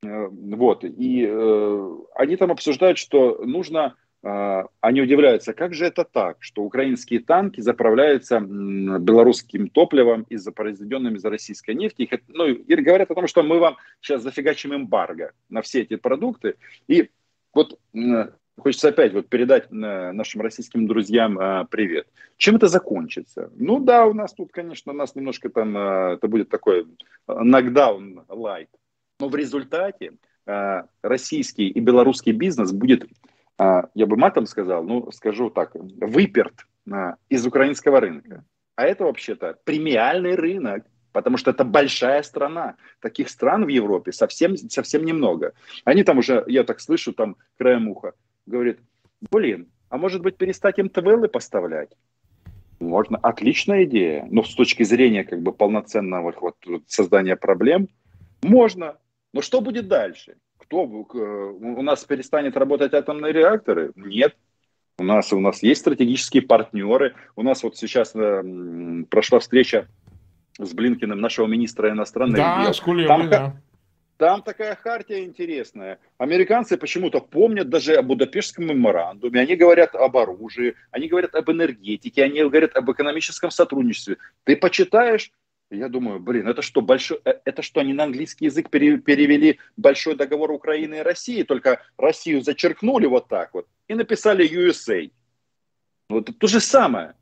[0.04, 6.04] Э, вот, и э, они там обсуждают, что нужно, э, они удивляются, как же это
[6.04, 12.04] так, что украинские танки заправляются белорусским топливом из-за произведенным из российской нефти.
[12.04, 15.96] Их, ну, и говорят о том, что мы вам сейчас зафигачим эмбарго на все эти
[15.96, 16.56] продукты.
[16.88, 17.10] И
[17.54, 17.80] вот
[18.58, 22.08] Хочется опять вот передать э, нашим российским друзьям э, привет.
[22.38, 23.52] Чем это закончится?
[23.56, 26.88] Ну да, у нас тут, конечно, у нас немножко там, э, это будет такой
[27.28, 28.70] нокдаун лайт.
[29.20, 30.14] Но в результате
[31.02, 33.10] российский и белорусский бизнес будет,
[33.58, 36.68] я бы матом сказал, ну скажу так, выперт
[37.30, 38.44] из украинского рынка.
[38.76, 42.76] А это вообще-то премиальный рынок, потому что это большая страна.
[43.00, 45.54] Таких стран в Европе совсем, совсем немного.
[45.84, 48.14] Они там уже, я так слышу, там краем уха,
[48.46, 48.80] говорит,
[49.32, 51.90] блин, а может быть перестать им ТВЛы поставлять?
[52.80, 54.28] Можно, отличная идея.
[54.30, 56.56] Но с точки зрения как бы полноценного вот,
[56.88, 57.88] создания проблем,
[58.42, 58.98] можно.
[59.34, 60.36] Но что будет дальше?
[60.58, 63.92] Кто, у нас перестанет работать атомные реакторы?
[63.96, 64.36] Нет.
[64.98, 67.16] У нас, у нас есть стратегические партнеры.
[67.36, 69.88] У нас вот сейчас э, прошла встреча
[70.58, 72.74] с Блинкиным, нашего министра иностранных да, дел.
[72.74, 73.62] С Кулебой, там, да.
[74.18, 76.00] Там такая хартия интересная.
[76.18, 79.42] Американцы почему-то помнят даже о Будапештском меморандуме.
[79.42, 84.18] Они говорят об оружии, они говорят об энергетике, они говорят об экономическом сотрудничестве.
[84.46, 85.32] Ты почитаешь,
[85.70, 90.16] я думаю, блин, это что, большой, э, это что, они на английский язык перевели большой
[90.16, 95.12] договор Украины и России, только Россию зачеркнули вот так вот и написали USA.
[96.08, 97.16] Вот то же самое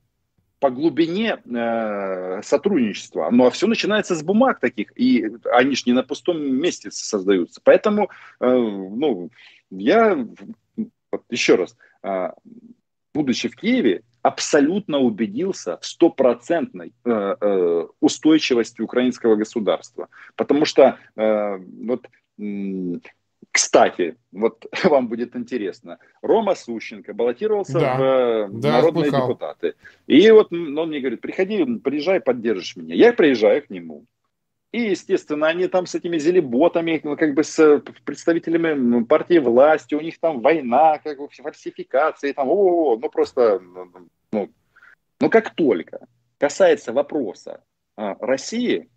[0.63, 3.27] по глубине э, сотрудничества.
[3.31, 7.59] Ну а все начинается с бумаг таких, и они же не на пустом месте создаются.
[7.61, 8.09] Поэтому,
[8.39, 9.29] э, ну,
[9.69, 10.25] я
[11.11, 12.29] вот еще раз, э,
[13.13, 20.07] будучи в Киеве, абсолютно убедился в стопроцентной э, э, устойчивости украинского государства.
[20.37, 22.07] Потому что э, вот
[23.53, 29.27] кстати, вот вам будет интересно, Рома Сущенко баллотировался да, в да, народные слыхал.
[29.27, 29.75] депутаты.
[30.07, 32.95] И вот он мне говорит, приходи, приезжай, поддержишь меня.
[32.95, 34.05] Я приезжаю к нему.
[34.71, 40.01] И, естественно, они там с этими зелеботами, ну, как бы с представителями партии власти, у
[40.01, 43.59] них там война, как бы фальсификации, там, о, ну просто,
[44.31, 44.49] ну,
[45.19, 46.07] ну как только
[46.39, 47.63] касается вопроса
[47.95, 48.89] а, России,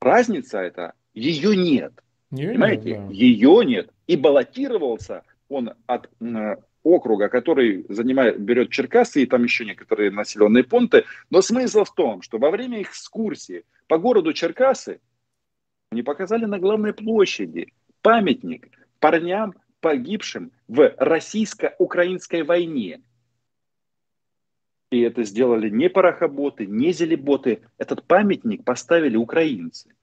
[0.00, 1.92] разница это, ее нет.
[2.30, 3.12] Ее Понимаете, нет, да.
[3.14, 3.90] ее нет.
[4.06, 6.10] И баллотировался он от
[6.82, 11.04] округа, который занимает, берет Черкасы и там еще некоторые населенные пункты.
[11.30, 15.00] Но смысл в том, что во время экскурсии по городу Черкасы
[15.90, 17.72] они показали на главной площади
[18.02, 18.68] памятник
[19.00, 23.00] парням, погибшим в российско-украинской войне.
[24.90, 27.60] И это сделали не парохоботы, не зелеботы.
[27.76, 29.94] Этот памятник поставили украинцы.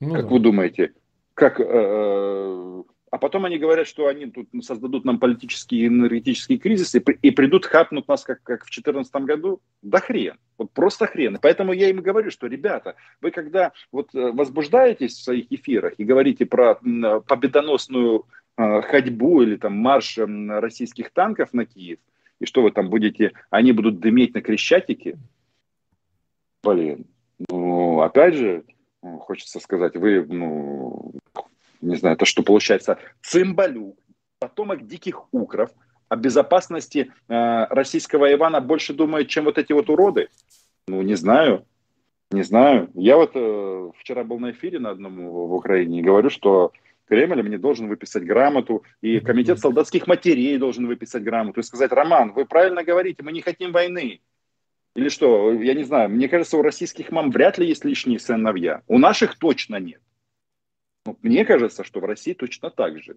[0.00, 0.28] Ну, как да.
[0.28, 0.92] вы думаете,
[1.34, 6.58] как э, э а потом они говорят, что они тут создадут нам политический и энергетический
[6.58, 9.60] кризис и, и придут хапнут нас, как, как в 2014 году.
[9.82, 10.36] Да хрен.
[10.58, 11.38] Вот просто хрен.
[11.40, 16.02] Поэтому я им говорю, что, ребята, вы когда вот э, возбуждаетесь в своих эфирах и
[16.02, 18.26] говорите про победоносную
[18.56, 21.98] ходьбу или там марш российских танков на Киев,
[22.40, 25.18] и что вы там будете, они будут дыметь на Крещатике,
[26.62, 27.06] блин,
[27.48, 28.64] ну, опять же,
[29.20, 31.12] хочется сказать, вы, ну,
[31.80, 33.98] не знаю, это что получается, цимбалюк,
[34.38, 35.70] потомок диких укров,
[36.08, 40.28] о безопасности э, российского Ивана больше думает, чем вот эти вот уроды?
[40.86, 41.64] Ну, не знаю.
[42.30, 42.90] Не знаю.
[42.94, 46.72] Я вот э, вчера был на эфире на одном в Украине и говорю, что
[47.08, 52.32] Кремль мне должен выписать грамоту, и комитет солдатских матерей должен выписать грамоту и сказать, Роман,
[52.32, 54.20] вы правильно говорите, мы не хотим войны.
[54.94, 58.82] Или что, я не знаю, мне кажется, у российских мам вряд ли есть лишние сыновья.
[58.86, 60.00] У наших точно нет.
[61.04, 63.16] Но мне кажется, что в России точно так же.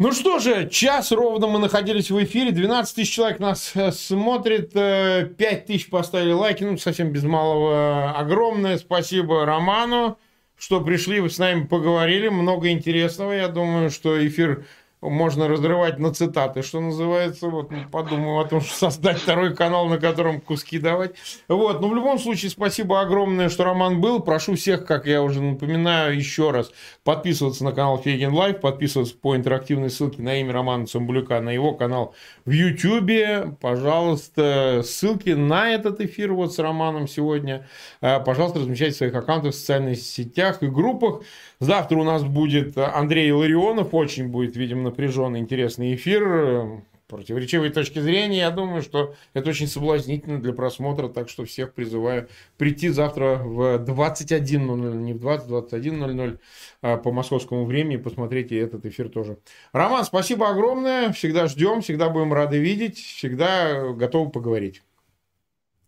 [0.00, 4.72] Ну что же, час ровно мы находились в эфире, 12 тысяч человек нас э, смотрит,
[4.72, 8.12] 5 э, тысяч поставили лайки, ну совсем без малого.
[8.12, 10.16] Огромное спасибо Роману,
[10.56, 13.32] что пришли, вы с нами поговорили, много интересного.
[13.32, 14.66] Я думаю, что эфир
[15.00, 17.48] можно разрывать на цитаты, что называется.
[17.48, 21.14] Вот подумаю о том, что создать второй канал, на котором куски давать.
[21.48, 24.20] Вот, но в любом случае, спасибо огромное, что Роман был.
[24.20, 26.70] Прошу всех, как я уже напоминаю, еще раз
[27.04, 31.74] подписываться на канал Фейгин Live, подписываться по интерактивной ссылке на имя Романа Цымбалюка, на его
[31.74, 33.56] канал в Ютьюбе.
[33.60, 37.66] Пожалуйста, ссылки на этот эфир вот с Романом сегодня,
[38.00, 41.22] э, пожалуйста, размещайте в своих аккаунтах в социальных сетях и группах.
[41.60, 48.38] Завтра у нас будет Андрей Ларионов, очень будет, видимо, напряженный, интересный эфир, противоречивые точки зрения.
[48.38, 52.28] Я думаю, что это очень соблазнительно для просмотра, так что всех призываю
[52.58, 56.38] прийти завтра в 21.00, не в 20, 21.00
[56.82, 59.38] а по московскому времени, посмотрите этот эфир тоже.
[59.72, 64.82] Роман, спасибо огромное, всегда ждем, всегда будем рады видеть, всегда готовы поговорить.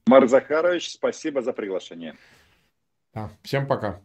[0.07, 2.17] Марк Захарович, спасибо за приглашение.
[3.15, 4.01] Да, всем пока.